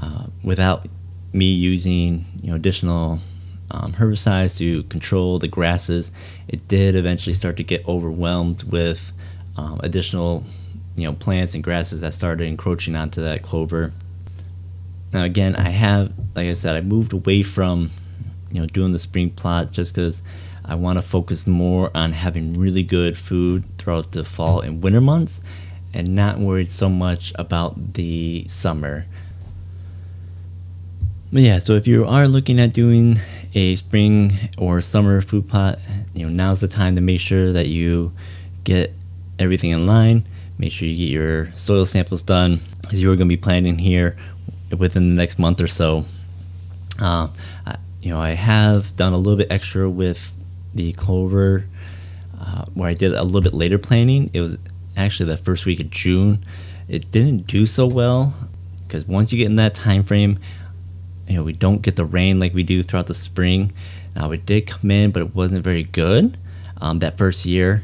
uh, 0.00 0.26
without 0.44 0.86
me 1.32 1.46
using 1.52 2.24
you 2.40 2.50
know 2.50 2.54
additional 2.54 3.18
um, 3.72 3.94
herbicides 3.94 4.56
to 4.58 4.84
control 4.84 5.40
the 5.40 5.48
grasses, 5.48 6.12
it 6.46 6.68
did 6.68 6.94
eventually 6.94 7.34
start 7.34 7.56
to 7.56 7.64
get 7.64 7.86
overwhelmed 7.88 8.62
with 8.62 9.12
um, 9.56 9.80
additional 9.82 10.44
you 10.94 11.02
know 11.02 11.14
plants 11.14 11.52
and 11.54 11.64
grasses 11.64 12.00
that 12.00 12.14
started 12.14 12.44
encroaching 12.44 12.94
onto 12.94 13.20
that 13.20 13.42
clover. 13.42 13.92
Now 15.12 15.24
again, 15.24 15.56
I 15.56 15.70
have, 15.70 16.12
like 16.36 16.46
I 16.46 16.52
said, 16.52 16.76
I 16.76 16.80
moved 16.80 17.12
away 17.12 17.42
from 17.42 17.90
you 18.52 18.60
know 18.60 18.68
doing 18.68 18.92
the 18.92 19.00
spring 19.00 19.30
plot 19.30 19.72
just 19.72 19.96
because 19.96 20.22
I 20.68 20.74
want 20.74 20.98
to 20.98 21.02
focus 21.02 21.46
more 21.46 21.90
on 21.94 22.12
having 22.12 22.52
really 22.54 22.82
good 22.82 23.16
food 23.16 23.64
throughout 23.78 24.12
the 24.12 24.22
fall 24.22 24.60
and 24.60 24.82
winter 24.82 25.00
months 25.00 25.40
and 25.94 26.14
not 26.14 26.38
worried 26.38 26.68
so 26.68 26.90
much 26.90 27.32
about 27.36 27.94
the 27.94 28.46
summer. 28.48 29.06
But 31.32 31.42
yeah, 31.42 31.58
so 31.58 31.74
if 31.74 31.86
you 31.86 32.06
are 32.06 32.28
looking 32.28 32.60
at 32.60 32.74
doing 32.74 33.18
a 33.54 33.76
spring 33.76 34.32
or 34.58 34.82
summer 34.82 35.20
food 35.22 35.48
plot, 35.48 35.78
you 36.12 36.26
know, 36.26 36.30
now's 36.30 36.60
the 36.60 36.68
time 36.68 36.94
to 36.96 37.00
make 37.00 37.20
sure 37.20 37.52
that 37.52 37.66
you 37.66 38.12
get 38.64 38.92
everything 39.38 39.70
in 39.70 39.86
line. 39.86 40.26
Make 40.58 40.72
sure 40.72 40.86
you 40.86 40.96
get 40.96 41.12
your 41.12 41.50
soil 41.56 41.86
samples 41.86 42.22
done 42.22 42.60
because 42.82 43.00
you 43.00 43.10
are 43.10 43.16
going 43.16 43.28
to 43.28 43.36
be 43.36 43.40
planting 43.40 43.78
here 43.78 44.16
within 44.76 45.08
the 45.08 45.14
next 45.14 45.38
month 45.38 45.60
or 45.60 45.66
so. 45.66 46.04
Uh, 46.98 47.28
you 48.02 48.10
know, 48.10 48.20
I 48.20 48.30
have 48.30 48.96
done 48.96 49.12
a 49.12 49.16
little 49.16 49.36
bit 49.36 49.50
extra 49.50 49.88
with 49.88 50.34
the 50.78 50.92
clover, 50.92 51.64
uh, 52.40 52.64
where 52.74 52.88
I 52.88 52.94
did 52.94 53.12
a 53.12 53.24
little 53.24 53.40
bit 53.40 53.52
later 53.52 53.78
planting. 53.78 54.30
It 54.32 54.40
was 54.40 54.56
actually 54.96 55.28
the 55.28 55.36
first 55.36 55.66
week 55.66 55.80
of 55.80 55.90
June. 55.90 56.44
It 56.86 57.10
didn't 57.10 57.48
do 57.48 57.66
so 57.66 57.86
well 57.86 58.32
because 58.86 59.04
once 59.06 59.32
you 59.32 59.38
get 59.38 59.46
in 59.46 59.56
that 59.56 59.74
time 59.74 60.04
frame, 60.04 60.38
you 61.26 61.36
know, 61.36 61.42
we 61.42 61.52
don't 61.52 61.82
get 61.82 61.96
the 61.96 62.04
rain 62.04 62.38
like 62.38 62.54
we 62.54 62.62
do 62.62 62.82
throughout 62.82 63.08
the 63.08 63.14
spring. 63.14 63.72
Now 64.14 64.30
it 64.30 64.46
did 64.46 64.68
come 64.68 64.90
in, 64.90 65.10
but 65.10 65.20
it 65.20 65.34
wasn't 65.34 65.64
very 65.64 65.82
good 65.82 66.38
um, 66.80 67.00
that 67.00 67.18
first 67.18 67.44
year. 67.44 67.82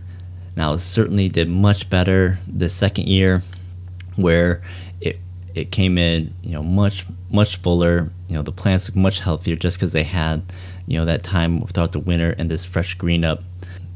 Now 0.56 0.74
it 0.74 0.78
certainly 0.78 1.28
did 1.28 1.48
much 1.50 1.90
better 1.90 2.38
the 2.46 2.68
second 2.68 3.08
year, 3.08 3.42
where 4.14 4.62
it 5.00 5.18
it 5.54 5.72
came 5.72 5.98
in, 5.98 6.32
you 6.42 6.52
know, 6.52 6.62
much 6.62 7.06
much 7.28 7.56
fuller. 7.56 8.12
You 8.28 8.36
know, 8.36 8.42
the 8.42 8.52
plants 8.52 8.88
look 8.88 8.96
much 8.96 9.18
healthier 9.18 9.56
just 9.56 9.78
because 9.78 9.92
they 9.92 10.04
had, 10.04 10.44
you 10.86 10.98
know, 10.98 11.04
that 11.04 11.22
time 11.22 11.66
throughout 11.66 11.92
the 11.92 11.98
winter 11.98 12.34
and 12.38 12.50
this 12.50 12.64
fresh 12.64 12.94
green 12.94 13.24
up 13.24 13.42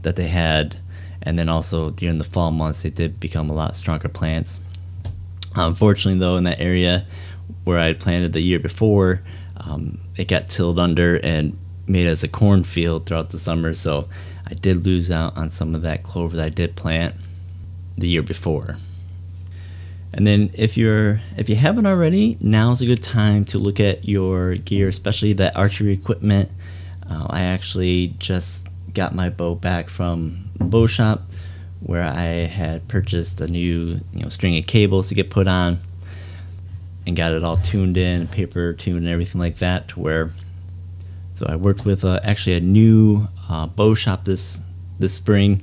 that 0.03 0.17
they 0.17 0.29
had. 0.29 0.81
And 1.23 1.39
then 1.39 1.49
also 1.49 1.91
during 1.91 2.19
the 2.19 2.25
fall 2.25 2.51
months, 2.51 2.83
they 2.83 2.91
did 2.91 3.21
become 3.21 3.51
a 3.51 3.55
lot 3.55 3.77
stronger 3.77 4.09
plants. 4.09 4.61
Unfortunately, 5.55 6.19
though, 6.19 6.37
in 6.37 6.45
that 6.45 6.61
area 6.61 7.07
where 7.65 7.79
I 7.79 7.87
had 7.87 8.01
planted 8.01 8.33
the 8.33 8.41
year 8.41 8.59
before, 8.59 9.23
um, 9.57 9.99
it 10.17 10.29
got 10.29 10.49
tilled 10.49 10.79
under 10.79 11.17
and 11.17 11.59
made 11.87 12.07
as 12.07 12.23
a 12.23 12.29
cornfield 12.29 13.07
throughout 13.07 13.31
the 13.31 13.39
summer. 13.39 13.75
So 13.75 14.09
I 14.47 14.55
did 14.55 14.85
lose 14.85 15.11
out 15.11 15.37
on 15.37 15.51
some 15.51 15.75
of 15.75 15.83
that 15.83 16.03
clover 16.03 16.37
that 16.37 16.47
I 16.47 16.51
did 16.51 16.77
plant 16.77 17.15
the 17.97 18.09
year 18.09 18.23
before. 18.23 18.77
And 20.13 20.27
then 20.27 20.51
if 20.55 20.77
you're 20.77 21.21
if 21.37 21.49
you 21.49 21.57
haven't 21.57 21.87
already, 21.87 22.39
now's 22.41 22.81
a 22.81 22.87
good 22.87 23.03
time 23.03 23.45
to 23.47 23.59
look 23.59 23.79
at 23.79 24.09
your 24.09 24.55
gear, 24.55 24.89
especially 24.89 25.33
that 25.35 25.57
archery 25.57 25.93
equipment. 25.93 26.51
Uh, 27.11 27.27
I 27.31 27.43
actually 27.43 28.15
just 28.19 28.67
got 28.95 29.15
my 29.15 29.29
bow 29.29 29.55
back 29.55 29.89
from 29.89 30.51
bow 30.59 30.87
shop 30.87 31.23
where 31.81 32.03
I 32.03 32.47
had 32.47 32.89
purchased 32.89 33.41
a 33.41 33.47
new 33.47 34.01
you 34.13 34.23
know 34.23 34.29
string 34.29 34.59
of 34.59 34.67
cables 34.67 35.09
to 35.09 35.15
get 35.15 35.31
put 35.31 35.47
on 35.47 35.79
and 37.07 37.17
got 37.17 37.33
it 37.33 37.45
all 37.45 37.57
tuned 37.57 37.97
in, 37.97 38.27
paper 38.29 38.73
tuned 38.73 38.99
and 38.99 39.09
everything 39.09 39.41
like 39.41 39.59
that 39.59 39.89
to 39.89 40.01
where 40.01 40.31
so 41.39 41.47
I 41.49 41.55
worked 41.55 41.85
with 41.85 42.05
uh, 42.05 42.19
actually 42.25 42.57
a 42.57 42.61
new 42.61 43.29
uh, 43.49 43.69
bow 43.69 43.95
shop 43.95 44.25
this 44.25 44.61
this 44.99 45.15
spring. 45.15 45.63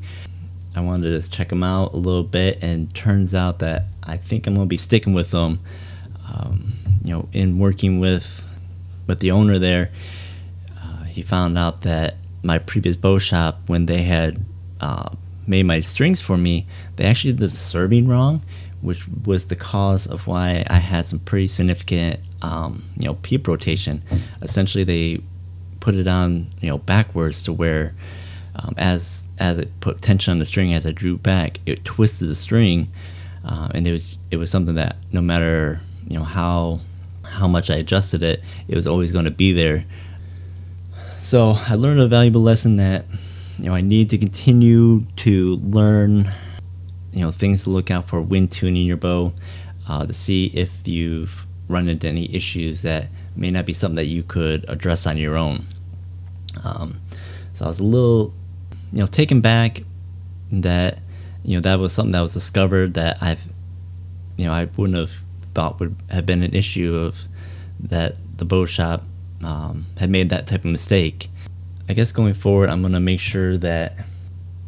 I 0.73 0.79
wanted 0.79 1.21
to 1.21 1.29
check 1.29 1.49
them 1.49 1.63
out 1.63 1.93
a 1.93 1.97
little 1.97 2.23
bit, 2.23 2.59
and 2.61 2.93
turns 2.95 3.33
out 3.33 3.59
that 3.59 3.83
I 4.01 4.15
think 4.15 4.47
I'm 4.47 4.55
gonna 4.55 4.67
be 4.67 4.77
sticking 4.77 5.13
with 5.13 5.31
them. 5.31 5.59
Um, 6.33 6.73
you 7.03 7.13
know, 7.13 7.27
in 7.33 7.59
working 7.59 7.99
with 7.99 8.45
with 9.05 9.19
the 9.19 9.31
owner 9.31 9.59
there, 9.59 9.91
he 11.15 11.21
found 11.21 11.57
out 11.57 11.83
that 11.83 12.15
my 12.43 12.59
previous 12.59 12.97
bow 12.97 13.17
shop, 13.19 13.61
when 13.67 13.85
they 13.85 14.03
had 14.03 14.43
uh, 14.81 15.09
made 15.47 15.63
my 15.63 15.79
strings 15.79 16.19
for 16.19 16.35
me, 16.35 16.67
they 16.97 17.05
actually 17.05 17.31
did 17.31 17.51
the 17.51 17.55
serving 17.55 18.05
wrong, 18.05 18.41
which 18.81 19.07
was 19.07 19.45
the 19.45 19.55
cause 19.55 20.05
of 20.05 20.27
why 20.27 20.65
I 20.69 20.79
had 20.79 21.05
some 21.05 21.19
pretty 21.19 21.47
significant, 21.47 22.19
um, 22.41 22.83
you 22.97 23.05
know, 23.05 23.13
peep 23.15 23.47
rotation. 23.47 24.03
Essentially, 24.41 24.83
they 24.83 25.21
put 25.79 25.95
it 25.95 26.05
on, 26.05 26.47
you 26.59 26.67
know, 26.67 26.79
backwards 26.79 27.43
to 27.43 27.53
where 27.53 27.95
um, 28.57 28.73
as 28.77 29.29
as 29.39 29.57
it 29.57 29.71
put 29.79 30.01
tension 30.01 30.31
on 30.31 30.39
the 30.39 30.45
string 30.45 30.73
as 30.73 30.85
I 30.85 30.91
drew 30.91 31.17
back, 31.17 31.59
it 31.65 31.85
twisted 31.85 32.27
the 32.27 32.35
string, 32.35 32.91
uh, 33.45 33.69
and 33.73 33.87
it 33.87 33.93
was 33.93 34.17
it 34.31 34.35
was 34.35 34.51
something 34.51 34.75
that 34.75 34.97
no 35.13 35.21
matter 35.21 35.79
you 36.07 36.17
know 36.17 36.25
how 36.25 36.81
how 37.23 37.47
much 37.47 37.69
I 37.69 37.75
adjusted 37.75 38.21
it, 38.21 38.41
it 38.67 38.75
was 38.75 38.85
always 38.85 39.13
going 39.13 39.25
to 39.25 39.31
be 39.31 39.53
there. 39.53 39.85
So 41.25 41.55
I 41.57 41.73
learned 41.73 42.01
a 42.01 42.07
valuable 42.07 42.43
lesson 42.43 42.75
that 42.75 43.05
you 43.57 43.65
know 43.65 43.73
I 43.73 43.81
need 43.81 44.11
to 44.11 44.17
continue 44.19 45.07
to 45.15 45.55
learn 45.55 46.31
you 47.11 47.21
know 47.21 47.31
things 47.31 47.63
to 47.63 47.71
look 47.71 47.89
out 47.89 48.07
for 48.07 48.21
when 48.21 48.47
tuning 48.47 48.85
your 48.85 48.97
bow 48.97 49.33
uh, 49.89 50.05
to 50.05 50.13
see 50.13 50.51
if 50.53 50.87
you've 50.87 51.47
run 51.67 51.89
into 51.89 52.07
any 52.07 52.31
issues 52.31 52.83
that 52.83 53.07
may 53.35 53.49
not 53.49 53.65
be 53.65 53.73
something 53.73 53.95
that 53.95 54.05
you 54.05 54.21
could 54.21 54.69
address 54.69 55.07
on 55.07 55.17
your 55.17 55.35
own. 55.35 55.63
Um, 56.63 57.01
so 57.55 57.65
I 57.65 57.69
was 57.69 57.79
a 57.79 57.83
little 57.83 58.31
you 58.93 58.99
know 58.99 59.07
taken 59.07 59.41
back 59.41 59.81
that 60.51 60.99
you 61.43 61.57
know 61.57 61.61
that 61.61 61.79
was 61.79 61.91
something 61.91 62.11
that 62.11 62.21
was 62.21 62.35
discovered 62.35 62.93
that 62.93 63.17
I've 63.19 63.47
you 64.37 64.45
know 64.45 64.53
I 64.53 64.65
wouldn't 64.77 64.99
have 64.99 65.23
thought 65.55 65.79
would 65.79 65.95
have 66.11 66.27
been 66.27 66.43
an 66.43 66.53
issue 66.53 66.95
of 66.95 67.23
that 67.79 68.15
the 68.37 68.45
bow 68.45 68.67
shop 68.67 69.01
um, 69.43 69.85
had 69.97 70.09
made 70.09 70.29
that 70.29 70.47
type 70.47 70.61
of 70.61 70.71
mistake. 70.71 71.29
I 71.87 71.93
guess 71.93 72.11
going 72.11 72.33
forward, 72.33 72.69
I'm 72.69 72.81
gonna 72.81 72.99
make 72.99 73.19
sure 73.19 73.57
that 73.57 73.97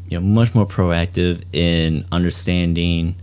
you 0.07 0.19
know 0.19 0.25
much 0.25 0.55
more 0.55 0.65
proactive 0.65 1.43
in 1.53 2.05
understanding 2.11 3.15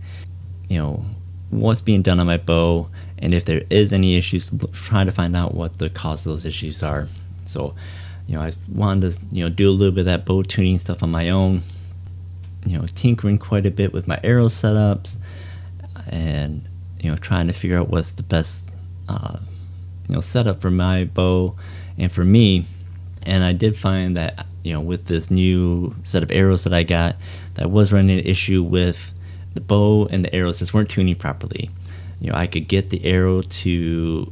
you 0.69 0.77
know 0.77 1.03
what's 1.49 1.81
being 1.81 2.01
done 2.01 2.19
on 2.19 2.27
my 2.27 2.37
bow 2.37 2.89
and 3.17 3.33
if 3.33 3.45
there 3.45 3.63
is 3.69 3.93
any 3.93 4.17
issues 4.17 4.51
trying 4.73 5.05
to 5.05 5.11
find 5.11 5.35
out 5.35 5.53
what 5.53 5.77
the 5.77 5.89
cause 5.89 6.25
of 6.25 6.33
those 6.33 6.45
issues 6.45 6.83
are 6.83 7.07
so 7.45 7.73
you 8.27 8.35
know 8.35 8.41
i 8.41 8.51
wanted 8.71 9.11
to 9.11 9.19
you 9.31 9.43
know 9.43 9.49
do 9.49 9.69
a 9.69 9.71
little 9.71 9.93
bit 9.93 10.01
of 10.01 10.05
that 10.05 10.25
bow 10.25 10.43
tuning 10.43 10.77
stuff 10.77 11.01
on 11.01 11.09
my 11.09 11.29
own 11.29 11.61
you 12.65 12.77
know 12.77 12.85
tinkering 12.95 13.37
quite 13.37 13.65
a 13.65 13.71
bit 13.71 13.93
with 13.93 14.07
my 14.07 14.19
arrow 14.23 14.47
setups 14.47 15.17
and 16.07 16.67
you 16.99 17.09
know 17.09 17.17
trying 17.17 17.47
to 17.47 17.53
figure 17.53 17.77
out 17.77 17.89
what's 17.89 18.13
the 18.13 18.23
best 18.23 18.75
uh, 19.07 19.37
you 20.07 20.15
know 20.15 20.21
setup 20.21 20.61
for 20.61 20.71
my 20.71 21.05
bow 21.05 21.55
and 21.97 22.11
for 22.11 22.23
me. 22.23 22.65
And 23.27 23.43
i 23.43 23.53
did 23.53 23.75
find 23.75 24.15
that 24.17 24.45
you 24.63 24.71
know 24.71 24.81
with 24.81 25.05
this 25.05 25.31
new 25.31 25.95
set 26.03 26.21
of 26.21 26.31
arrows 26.31 26.63
that 26.63 26.73
i 26.73 26.83
got 26.83 27.15
that 27.55 27.71
was 27.71 27.91
running 27.91 28.19
an 28.19 28.25
issue 28.25 28.61
with 28.61 29.13
the 29.55 29.61
bow 29.61 30.05
and 30.11 30.23
the 30.25 30.35
arrows 30.35 30.59
just 30.59 30.73
weren't 30.73 30.89
tuning 30.89 31.15
properly. 31.15 31.69
You 32.19 32.31
know 32.31 32.37
i 32.37 32.45
could 32.45 32.67
get 32.67 32.91
the 32.91 33.03
arrow 33.03 33.41
to 33.41 34.31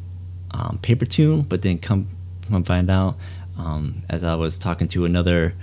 um, 0.52 0.78
paper 0.84 1.06
tune 1.06 1.42
but 1.42 1.64
then 1.64 1.80
come 1.80 2.08
come 2.50 2.64
find 2.64 2.90
out 2.90 3.16
um, 3.58 4.04
as 4.10 4.24
i 4.24 4.36
was 4.36 4.58
talking 4.58 4.88
to 4.90 5.06
another 5.06 5.56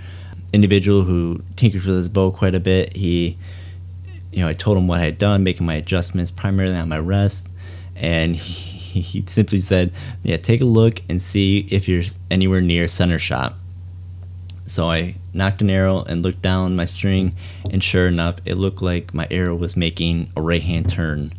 individual 0.51 1.03
who 1.03 1.41
tinkers 1.55 1.85
with 1.85 1.95
his 1.95 2.09
bow 2.09 2.31
quite 2.31 2.53
a 2.53 2.59
bit 2.59 2.95
he 2.97 3.37
you 4.31 4.39
know, 4.39 4.47
I 4.47 4.53
told 4.53 4.77
him 4.77 4.87
what 4.87 4.99
I 4.99 5.03
had 5.03 5.17
done, 5.17 5.43
making 5.43 5.65
my 5.65 5.75
adjustments 5.75 6.31
primarily 6.31 6.75
on 6.75 6.89
my 6.89 6.99
rest, 6.99 7.47
and 7.95 8.35
he, 8.35 8.77
he 8.99 9.23
simply 9.27 9.59
said, 9.59 9.91
"Yeah, 10.23 10.37
take 10.37 10.61
a 10.61 10.65
look 10.65 11.01
and 11.09 11.21
see 11.21 11.67
if 11.69 11.87
you're 11.87 12.03
anywhere 12.29 12.61
near 12.61 12.87
center 12.87 13.19
shot." 13.19 13.55
So 14.65 14.89
I 14.89 15.15
nocked 15.33 15.61
an 15.61 15.69
arrow 15.69 16.03
and 16.03 16.21
looked 16.21 16.41
down 16.41 16.75
my 16.75 16.85
string, 16.85 17.35
and 17.69 17.83
sure 17.83 18.07
enough, 18.07 18.37
it 18.45 18.55
looked 18.55 18.81
like 18.81 19.13
my 19.13 19.27
arrow 19.29 19.55
was 19.55 19.75
making 19.75 20.29
a 20.35 20.41
right 20.41 20.61
hand 20.61 20.89
turn 20.89 21.33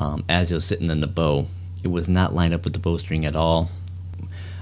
um, 0.00 0.24
as 0.28 0.50
it 0.50 0.56
was 0.56 0.64
sitting 0.64 0.90
in 0.90 1.00
the 1.00 1.06
bow. 1.06 1.46
It 1.82 1.88
was 1.88 2.08
not 2.08 2.34
lined 2.34 2.54
up 2.54 2.64
with 2.64 2.72
the 2.72 2.78
bowstring 2.78 3.24
at 3.24 3.36
all. 3.36 3.70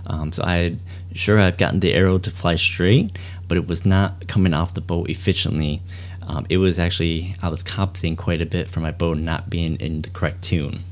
Um, 0.07 0.33
so 0.33 0.42
I 0.42 0.57
had 0.57 0.81
sure 1.12 1.38
I've 1.38 1.59
gotten 1.59 1.81
the 1.81 1.94
arrow 1.94 2.18
to 2.18 2.31
fly 2.31 2.57
straight, 2.57 3.16
but 3.48 3.57
it 3.57 3.66
was 3.66 3.85
not 3.87 4.26
coming 4.29 4.55
off 4.55 4.74
the 4.74 4.81
bow 4.81 5.05
efficiently 5.05 5.83
um, 6.31 6.46
it 6.48 6.59
was 6.59 6.79
actually 6.79 7.35
I 7.42 7.48
was 7.48 7.64
compensating 7.64 8.14
quite 8.14 8.40
a 8.40 8.46
bit 8.46 8.70
for 8.70 8.79
my 8.79 8.92
bow 8.92 9.14
not 9.14 9.50
being 9.50 9.74
in 9.76 10.03
the 10.03 10.11
correct 10.11 10.42
tune. 10.42 10.85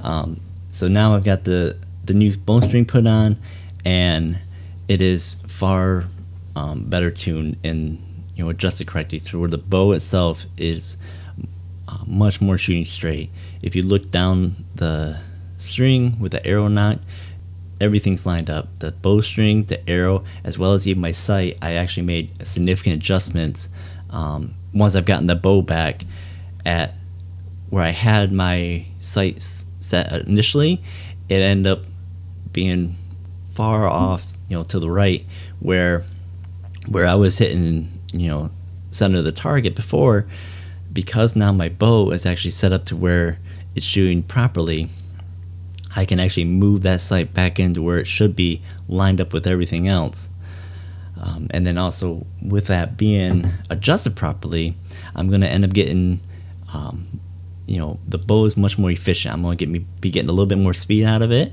Um, 0.00 0.40
so 0.72 0.88
now 0.88 1.14
I've 1.14 1.24
got 1.24 1.44
the 1.44 1.76
the 2.04 2.14
new 2.14 2.36
bone 2.36 2.62
string 2.62 2.86
put 2.86 3.06
on, 3.06 3.38
and 3.84 4.38
it 4.88 5.00
is 5.00 5.36
far 5.46 6.06
um, 6.56 6.84
better 6.84 7.10
tuned 7.10 7.56
and 7.62 7.98
you 8.34 8.44
know 8.44 8.50
adjusted 8.50 8.86
correctly. 8.86 9.18
So 9.18 9.38
where 9.38 9.48
the 9.48 9.58
bow 9.58 9.92
itself 9.92 10.44
is 10.56 10.96
uh, 11.88 12.04
much 12.06 12.40
more 12.40 12.58
shooting 12.58 12.84
straight. 12.84 13.30
If 13.62 13.74
you 13.74 13.82
look 13.82 14.10
down 14.10 14.64
the 14.74 15.20
string 15.58 16.18
with 16.18 16.32
the 16.32 16.44
arrow 16.46 16.68
knot, 16.68 17.00
everything's 17.80 18.26
lined 18.26 18.50
up. 18.50 18.68
The 18.78 18.92
bowstring, 18.92 19.64
the 19.64 19.88
arrow, 19.88 20.24
as 20.44 20.58
well 20.58 20.72
as 20.72 20.86
even 20.86 21.00
my 21.00 21.12
sight, 21.12 21.58
I 21.62 21.72
actually 21.74 22.04
made 22.04 22.46
significant 22.46 22.96
adjustments 22.96 23.68
um, 24.10 24.54
once 24.72 24.94
I've 24.94 25.06
gotten 25.06 25.26
the 25.26 25.36
bow 25.36 25.62
back 25.62 26.04
at 26.64 26.94
where 27.70 27.84
I 27.84 27.90
had 27.90 28.32
my 28.32 28.86
sights 28.98 29.64
set 29.80 30.12
initially, 30.26 30.82
it 31.28 31.36
ended 31.36 31.72
up 31.72 31.84
being 32.52 32.96
far 33.54 33.88
off, 33.88 34.34
you 34.48 34.56
know, 34.56 34.64
to 34.64 34.78
the 34.78 34.90
right 34.90 35.24
where 35.58 36.04
where 36.88 37.06
I 37.06 37.14
was 37.14 37.38
hitting, 37.38 38.00
you 38.12 38.28
know, 38.28 38.50
center 38.90 39.18
of 39.18 39.24
the 39.24 39.32
target 39.32 39.74
before 39.74 40.26
because 40.92 41.36
now 41.36 41.52
my 41.52 41.68
bow 41.68 42.10
is 42.10 42.26
actually 42.26 42.50
set 42.50 42.72
up 42.72 42.84
to 42.86 42.96
where 42.96 43.38
it's 43.74 43.86
shooting 43.86 44.22
properly. 44.22 44.88
I 45.94 46.04
can 46.04 46.20
actually 46.20 46.44
move 46.44 46.82
that 46.82 47.00
sight 47.00 47.34
back 47.34 47.58
into 47.58 47.82
where 47.82 47.98
it 47.98 48.06
should 48.06 48.36
be 48.36 48.62
lined 48.88 49.20
up 49.20 49.32
with 49.32 49.46
everything 49.46 49.88
else. 49.88 50.28
Um, 51.20 51.48
and 51.50 51.66
then 51.66 51.76
also 51.76 52.26
with 52.40 52.66
that 52.68 52.96
being 52.96 53.52
adjusted 53.68 54.16
properly, 54.16 54.74
I'm 55.14 55.28
going 55.28 55.42
to 55.42 55.48
end 55.48 55.64
up 55.64 55.72
getting, 55.72 56.20
um, 56.72 57.20
you 57.70 57.78
know, 57.78 57.98
the 58.06 58.18
bow 58.18 58.44
is 58.44 58.56
much 58.56 58.78
more 58.78 58.90
efficient. 58.90 59.34
I'm 59.34 59.42
going 59.42 59.56
to 59.56 59.64
get 59.64 59.70
me 59.70 59.84
be 60.00 60.10
getting 60.10 60.28
a 60.28 60.32
little 60.32 60.46
bit 60.46 60.58
more 60.58 60.74
speed 60.74 61.04
out 61.04 61.22
of 61.22 61.30
it, 61.30 61.52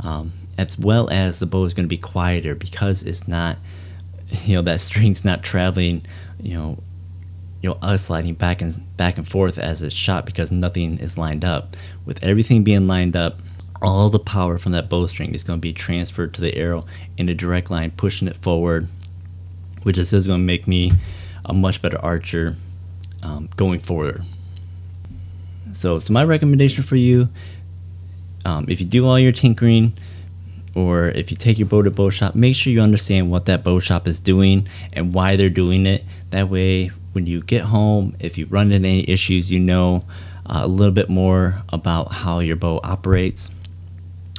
um, 0.00 0.32
as 0.56 0.78
well 0.78 1.08
as 1.10 1.38
the 1.38 1.46
bow 1.46 1.64
is 1.64 1.74
going 1.74 1.84
to 1.84 1.88
be 1.88 1.98
quieter 1.98 2.54
because 2.54 3.02
it's 3.02 3.28
not, 3.28 3.58
you 4.44 4.56
know, 4.56 4.62
that 4.62 4.80
string's 4.80 5.24
not 5.24 5.42
traveling, 5.42 6.02
you 6.40 6.54
know, 6.54 6.82
you 7.62 7.68
know, 7.68 7.78
oscillating 7.82 8.34
back 8.34 8.62
and 8.62 8.96
back 8.96 9.18
and 9.18 9.28
forth 9.28 9.58
as 9.58 9.82
it's 9.82 9.94
shot 9.94 10.24
because 10.24 10.50
nothing 10.50 10.98
is 10.98 11.18
lined 11.18 11.44
up. 11.44 11.76
With 12.06 12.22
everything 12.24 12.64
being 12.64 12.86
lined 12.86 13.14
up, 13.14 13.40
all 13.82 14.08
the 14.08 14.18
power 14.18 14.56
from 14.56 14.72
that 14.72 14.88
bowstring 14.88 15.34
is 15.34 15.44
going 15.44 15.58
to 15.58 15.62
be 15.62 15.72
transferred 15.74 16.32
to 16.34 16.40
the 16.40 16.56
arrow 16.56 16.86
in 17.18 17.28
a 17.28 17.34
direct 17.34 17.70
line, 17.70 17.90
pushing 17.90 18.28
it 18.28 18.36
forward 18.36 18.88
which 19.82 19.98
is 19.98 20.10
going 20.10 20.40
to 20.40 20.44
make 20.44 20.66
me 20.66 20.92
a 21.44 21.52
much 21.52 21.80
better 21.80 21.98
archer 21.98 22.56
um, 23.22 23.48
going 23.56 23.80
forward. 23.80 24.22
So, 25.74 25.98
so 25.98 26.12
my 26.12 26.24
recommendation 26.24 26.82
for 26.82 26.96
you, 26.96 27.28
um, 28.44 28.66
if 28.68 28.80
you 28.80 28.86
do 28.86 29.06
all 29.06 29.18
your 29.18 29.32
tinkering, 29.32 29.92
or 30.74 31.08
if 31.08 31.30
you 31.30 31.36
take 31.36 31.58
your 31.58 31.66
bow 31.66 31.82
to 31.82 31.90
bow 31.90 32.10
shop, 32.10 32.34
make 32.34 32.54
sure 32.54 32.72
you 32.72 32.80
understand 32.80 33.30
what 33.30 33.46
that 33.46 33.64
bow 33.64 33.80
shop 33.80 34.06
is 34.06 34.20
doing 34.20 34.68
and 34.92 35.12
why 35.12 35.36
they're 35.36 35.50
doing 35.50 35.86
it. 35.86 36.04
That 36.30 36.48
way, 36.48 36.88
when 37.12 37.26
you 37.26 37.42
get 37.42 37.62
home, 37.62 38.16
if 38.20 38.38
you 38.38 38.46
run 38.46 38.70
into 38.70 38.88
any 38.88 39.08
issues, 39.08 39.50
you 39.50 39.58
know 39.58 40.04
uh, 40.46 40.60
a 40.62 40.66
little 40.68 40.94
bit 40.94 41.08
more 41.08 41.62
about 41.70 42.12
how 42.12 42.38
your 42.38 42.56
bow 42.56 42.80
operates 42.84 43.50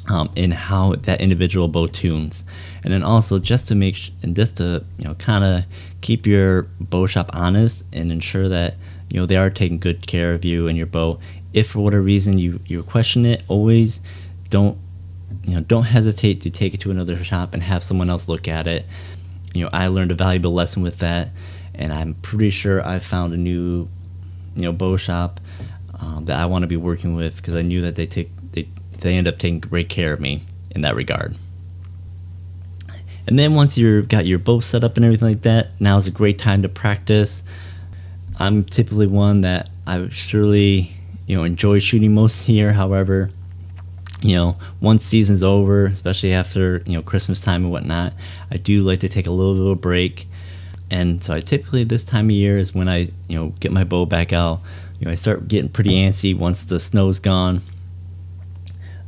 um, 0.09 0.29
and 0.35 0.53
how 0.53 0.95
that 0.95 1.21
individual 1.21 1.67
bow 1.67 1.87
tunes 1.87 2.43
and 2.83 2.93
then 2.93 3.03
also 3.03 3.39
just 3.39 3.67
to 3.67 3.75
make 3.75 3.95
sh- 3.95 4.11
and 4.23 4.35
just 4.35 4.57
to 4.57 4.83
you 4.97 5.05
know 5.05 5.13
kind 5.15 5.43
of 5.43 5.65
keep 6.01 6.25
your 6.25 6.63
bow 6.79 7.05
shop 7.05 7.29
honest 7.33 7.85
and 7.93 8.11
ensure 8.11 8.49
that 8.49 8.75
you 9.11 9.19
know 9.19 9.27
they 9.27 9.37
are 9.37 9.49
taking 9.49 9.77
good 9.77 10.07
care 10.07 10.33
of 10.33 10.43
you 10.43 10.67
and 10.67 10.77
your 10.77 10.87
bow 10.87 11.19
if 11.53 11.69
for 11.71 11.81
whatever 11.81 12.01
reason 12.01 12.39
you 12.39 12.59
you 12.65 12.81
question 12.81 13.25
it 13.25 13.43
always 13.47 13.99
don't 14.49 14.77
you 15.43 15.55
know, 15.55 15.61
don't 15.61 15.85
hesitate 15.85 16.41
to 16.41 16.49
take 16.49 16.73
it 16.73 16.79
to 16.81 16.91
another 16.91 17.21
shop 17.23 17.53
and 17.53 17.63
have 17.63 17.83
someone 17.83 18.09
else 18.09 18.27
look 18.27 18.47
at 18.47 18.67
it. 18.67 18.85
You 19.53 19.63
know, 19.63 19.69
I 19.73 19.87
learned 19.87 20.11
a 20.11 20.15
valuable 20.15 20.53
lesson 20.53 20.81
with 20.81 20.99
that, 20.99 21.29
and 21.73 21.91
I'm 21.91 22.15
pretty 22.15 22.49
sure 22.49 22.85
I 22.85 22.99
found 22.99 23.33
a 23.33 23.37
new, 23.37 23.89
you 24.55 24.63
know, 24.63 24.71
bow 24.71 24.97
shop 24.97 25.39
um, 25.99 26.25
that 26.25 26.37
I 26.37 26.45
want 26.45 26.63
to 26.63 26.67
be 26.67 26.77
working 26.77 27.15
with 27.15 27.37
because 27.37 27.55
I 27.55 27.61
knew 27.61 27.81
that 27.81 27.95
they 27.95 28.07
take 28.07 28.29
they 28.51 28.67
they 28.99 29.15
end 29.15 29.27
up 29.27 29.39
taking 29.39 29.59
great 29.59 29.89
care 29.89 30.13
of 30.13 30.19
me 30.19 30.43
in 30.69 30.81
that 30.81 30.95
regard. 30.95 31.35
And 33.27 33.37
then 33.37 33.53
once 33.53 33.77
you've 33.77 34.07
got 34.07 34.25
your 34.25 34.39
bow 34.39 34.61
set 34.61 34.83
up 34.83 34.95
and 34.97 35.05
everything 35.05 35.27
like 35.27 35.41
that, 35.43 35.79
now 35.79 35.97
is 35.97 36.07
a 36.07 36.11
great 36.11 36.39
time 36.39 36.61
to 36.63 36.69
practice. 36.69 37.43
I'm 38.41 38.63
typically 38.63 39.05
one 39.05 39.41
that 39.41 39.69
I 39.85 40.09
surely, 40.09 40.93
you 41.27 41.37
know, 41.37 41.43
enjoy 41.43 41.77
shooting 41.77 42.15
most 42.15 42.47
here. 42.47 42.73
However, 42.73 43.29
you 44.19 44.35
know, 44.35 44.57
once 44.79 45.05
season's 45.05 45.43
over, 45.43 45.85
especially 45.85 46.33
after, 46.33 46.81
you 46.87 46.93
know, 46.93 47.03
Christmas 47.03 47.39
time 47.39 47.65
and 47.65 47.71
whatnot, 47.71 48.13
I 48.49 48.57
do 48.57 48.81
like 48.81 48.99
to 49.01 49.09
take 49.09 49.27
a 49.27 49.31
little 49.31 49.53
bit 49.53 49.61
of 49.61 49.67
a 49.67 49.75
break. 49.75 50.27
And 50.89 51.23
so 51.23 51.35
I 51.35 51.41
typically 51.41 51.83
this 51.83 52.03
time 52.03 52.25
of 52.25 52.31
year 52.31 52.57
is 52.57 52.73
when 52.73 52.89
I, 52.89 53.11
you 53.27 53.37
know, 53.37 53.49
get 53.59 53.71
my 53.71 53.83
bow 53.83 54.07
back 54.07 54.33
out. 54.33 54.61
You 54.99 55.05
know, 55.05 55.11
I 55.11 55.15
start 55.15 55.47
getting 55.47 55.69
pretty 55.69 55.91
antsy 55.91 56.35
once 56.35 56.65
the 56.65 56.79
snow's 56.79 57.19
gone. 57.19 57.61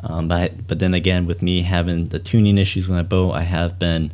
Um, 0.02 0.28
but 0.28 0.68
but 0.68 0.78
then 0.78 0.94
again, 0.94 1.26
with 1.26 1.42
me 1.42 1.64
having 1.64 2.10
the 2.10 2.20
tuning 2.20 2.60
issues 2.60 2.88
with 2.88 2.96
my 2.96 3.04
bow, 3.04 3.32
I 3.32 3.42
have 3.42 3.80
been, 3.80 4.12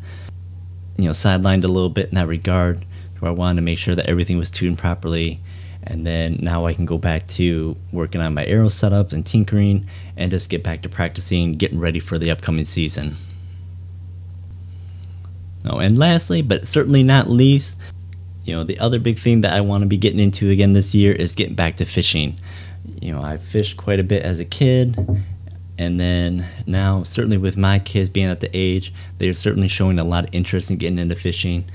you 0.98 1.06
know, 1.06 1.12
sidelined 1.12 1.66
a 1.66 1.68
little 1.68 1.90
bit 1.90 2.08
in 2.08 2.16
that 2.16 2.28
regard. 2.28 2.86
Where 3.20 3.30
I 3.30 3.34
wanted 3.34 3.58
to 3.58 3.62
make 3.62 3.78
sure 3.78 3.96
that 3.96 4.08
everything 4.08 4.38
was 4.38 4.52
tuned 4.52 4.78
properly, 4.78 5.40
and 5.84 6.06
then 6.06 6.40
now 6.42 6.66
I 6.66 6.74
can 6.74 6.86
go 6.86 6.98
back 6.98 7.28
to 7.28 7.76
working 7.92 8.22
on 8.22 8.34
my 8.34 8.46
arrow 8.46 8.68
setups 8.68 9.14
and 9.14 9.26
tinkering, 9.26 9.88
and 10.16 10.32
just 10.32 10.50
get 10.50 10.64
back 10.64 10.82
to 10.84 10.90
practicing, 10.90 11.54
getting 11.54 11.80
ready 11.80 12.00
for 12.00 12.18
the 12.18 12.32
upcoming 12.32 12.66
season. 12.66 13.16
Oh, 15.66 15.80
and 15.80 15.98
lastly, 15.98 16.42
but 16.42 16.68
certainly 16.68 17.04
not 17.04 17.30
least, 17.30 17.78
you 18.46 18.56
know, 18.56 18.64
the 18.64 18.80
other 18.80 19.00
big 19.00 19.20
thing 19.20 19.42
that 19.42 19.54
I 19.54 19.62
want 19.62 19.82
to 19.82 19.88
be 19.88 19.98
getting 19.98 20.20
into 20.20 20.50
again 20.50 20.74
this 20.74 20.96
year 20.96 21.12
is 21.14 21.34
getting 21.34 21.56
back 21.56 21.76
to 21.78 21.86
fishing. 21.86 22.38
You 23.02 23.12
know, 23.12 23.22
I 23.22 23.38
fished 23.38 23.78
quite 23.78 24.00
a 24.00 24.04
bit 24.04 24.24
as 24.24 24.40
a 24.40 24.46
kid, 24.46 24.98
and 25.78 26.00
then 26.00 26.48
now, 26.66 27.04
certainly 27.04 27.38
with 27.38 27.58
my 27.58 27.80
kids 27.80 28.10
being 28.10 28.28
at 28.28 28.40
the 28.40 28.50
age, 28.54 28.94
they're 29.18 29.34
certainly 29.34 29.68
showing 29.68 30.00
a 30.00 30.04
lot 30.04 30.26
of 30.26 30.34
interest 30.34 30.72
in 30.72 30.78
getting 30.78 31.00
into 31.00 31.16
fishing. 31.16 31.66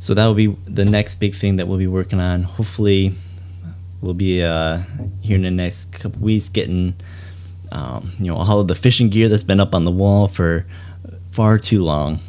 So 0.00 0.14
that 0.14 0.26
will 0.26 0.34
be 0.34 0.56
the 0.66 0.86
next 0.86 1.16
big 1.16 1.34
thing 1.34 1.56
that 1.56 1.68
we'll 1.68 1.76
be 1.76 1.86
working 1.86 2.20
on. 2.20 2.42
Hopefully, 2.44 3.12
we'll 4.00 4.14
be 4.14 4.42
uh, 4.42 4.80
here 5.20 5.36
in 5.36 5.42
the 5.42 5.50
next 5.50 5.92
couple 5.92 6.22
weeks 6.22 6.48
getting, 6.48 6.94
um, 7.70 8.12
you 8.18 8.32
know, 8.32 8.36
all 8.38 8.60
of 8.60 8.66
the 8.66 8.74
fishing 8.74 9.10
gear 9.10 9.28
that's 9.28 9.42
been 9.42 9.60
up 9.60 9.74
on 9.74 9.84
the 9.84 9.90
wall 9.90 10.26
for 10.26 10.64
far 11.32 11.58
too 11.58 11.84
long. 11.84 12.20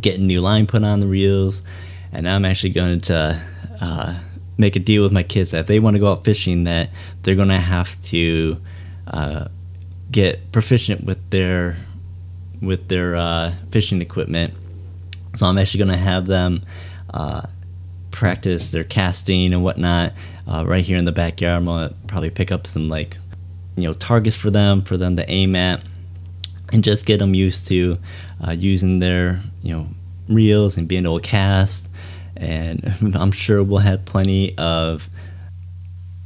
Getting 0.00 0.28
new 0.28 0.40
line 0.40 0.68
put 0.68 0.84
on 0.84 1.00
the 1.00 1.08
reels, 1.08 1.64
and 2.12 2.28
I'm 2.28 2.44
actually 2.44 2.70
going 2.70 3.00
to 3.00 3.42
uh, 3.80 4.20
make 4.56 4.76
a 4.76 4.78
deal 4.78 5.02
with 5.02 5.12
my 5.12 5.24
kids 5.24 5.50
that 5.50 5.62
if 5.62 5.66
they 5.66 5.80
want 5.80 5.96
to 5.96 5.98
go 5.98 6.12
out 6.12 6.24
fishing, 6.24 6.62
that 6.64 6.90
they're 7.24 7.34
going 7.34 7.48
to 7.48 7.58
have 7.58 8.00
to 8.02 8.60
uh, 9.08 9.48
get 10.12 10.52
proficient 10.52 11.02
with 11.02 11.30
their 11.30 11.78
with 12.62 12.86
their 12.86 13.16
uh, 13.16 13.54
fishing 13.72 14.00
equipment. 14.00 14.54
So 15.34 15.46
I'm 15.46 15.58
actually 15.58 15.78
going 15.78 15.90
to 15.98 16.04
have 16.04 16.26
them 16.26 16.62
uh, 17.12 17.42
practice 18.10 18.70
their 18.70 18.84
casting 18.84 19.52
and 19.52 19.62
whatnot 19.62 20.12
uh, 20.46 20.64
right 20.66 20.84
here 20.84 20.96
in 20.96 21.04
the 21.04 21.12
backyard. 21.12 21.58
I'm 21.58 21.64
going 21.66 21.88
to 21.88 21.94
probably 22.06 22.30
pick 22.30 22.50
up 22.50 22.66
some 22.66 22.88
like 22.88 23.16
you 23.76 23.84
know 23.84 23.94
targets 23.94 24.36
for 24.36 24.50
them 24.50 24.82
for 24.82 24.96
them 24.96 25.16
to 25.16 25.30
aim 25.30 25.56
at 25.56 25.82
and 26.72 26.84
just 26.84 27.06
get 27.06 27.18
them 27.18 27.34
used 27.34 27.66
to 27.68 27.98
uh, 28.46 28.52
using 28.52 28.98
their 28.98 29.42
you 29.62 29.74
know 29.74 29.88
reels 30.28 30.76
and 30.76 30.86
being 30.88 31.04
able 31.04 31.20
to 31.20 31.26
cast. 31.26 31.88
And 32.36 32.94
I'm 33.14 33.32
sure 33.32 33.62
we'll 33.62 33.78
have 33.78 34.04
plenty 34.04 34.56
of 34.58 35.08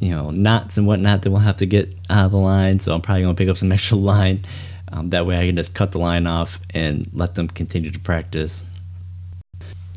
you 0.00 0.10
know 0.10 0.30
knots 0.30 0.76
and 0.76 0.86
whatnot 0.86 1.22
that 1.22 1.30
we'll 1.30 1.40
have 1.40 1.58
to 1.58 1.66
get 1.66 1.94
out 2.10 2.26
of 2.26 2.30
the 2.32 2.38
line. 2.38 2.80
So 2.80 2.94
I'm 2.94 3.00
probably 3.00 3.22
gonna 3.22 3.34
pick 3.34 3.48
up 3.48 3.56
some 3.56 3.72
extra 3.72 3.96
line. 3.96 4.44
Um, 4.92 5.10
that 5.10 5.26
way 5.26 5.38
I 5.38 5.46
can 5.46 5.56
just 5.56 5.74
cut 5.74 5.90
the 5.90 5.98
line 5.98 6.26
off 6.26 6.60
and 6.70 7.08
let 7.12 7.34
them 7.34 7.48
continue 7.48 7.90
to 7.90 7.98
practice. 7.98 8.64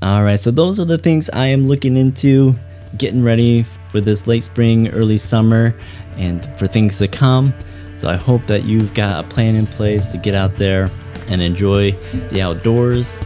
All 0.03 0.23
right, 0.23 0.39
so 0.39 0.51
those 0.51 0.79
are 0.79 0.85
the 0.85 0.99
things 0.99 1.27
I 1.31 1.47
am 1.47 1.65
looking 1.65 1.97
into, 1.97 2.53
getting 2.97 3.23
ready 3.23 3.63
for 3.89 3.99
this 3.99 4.27
late 4.27 4.43
spring, 4.43 4.89
early 4.89 5.17
summer, 5.17 5.75
and 6.17 6.45
for 6.59 6.67
things 6.67 6.99
to 6.99 7.07
come. 7.07 7.51
So 7.97 8.07
I 8.07 8.15
hope 8.15 8.45
that 8.45 8.63
you've 8.63 8.93
got 8.93 9.25
a 9.25 9.27
plan 9.27 9.55
in 9.55 9.65
place 9.65 10.11
to 10.11 10.19
get 10.19 10.35
out 10.35 10.57
there 10.57 10.91
and 11.29 11.41
enjoy 11.41 11.93
the 12.29 12.41
outdoors 12.41 13.17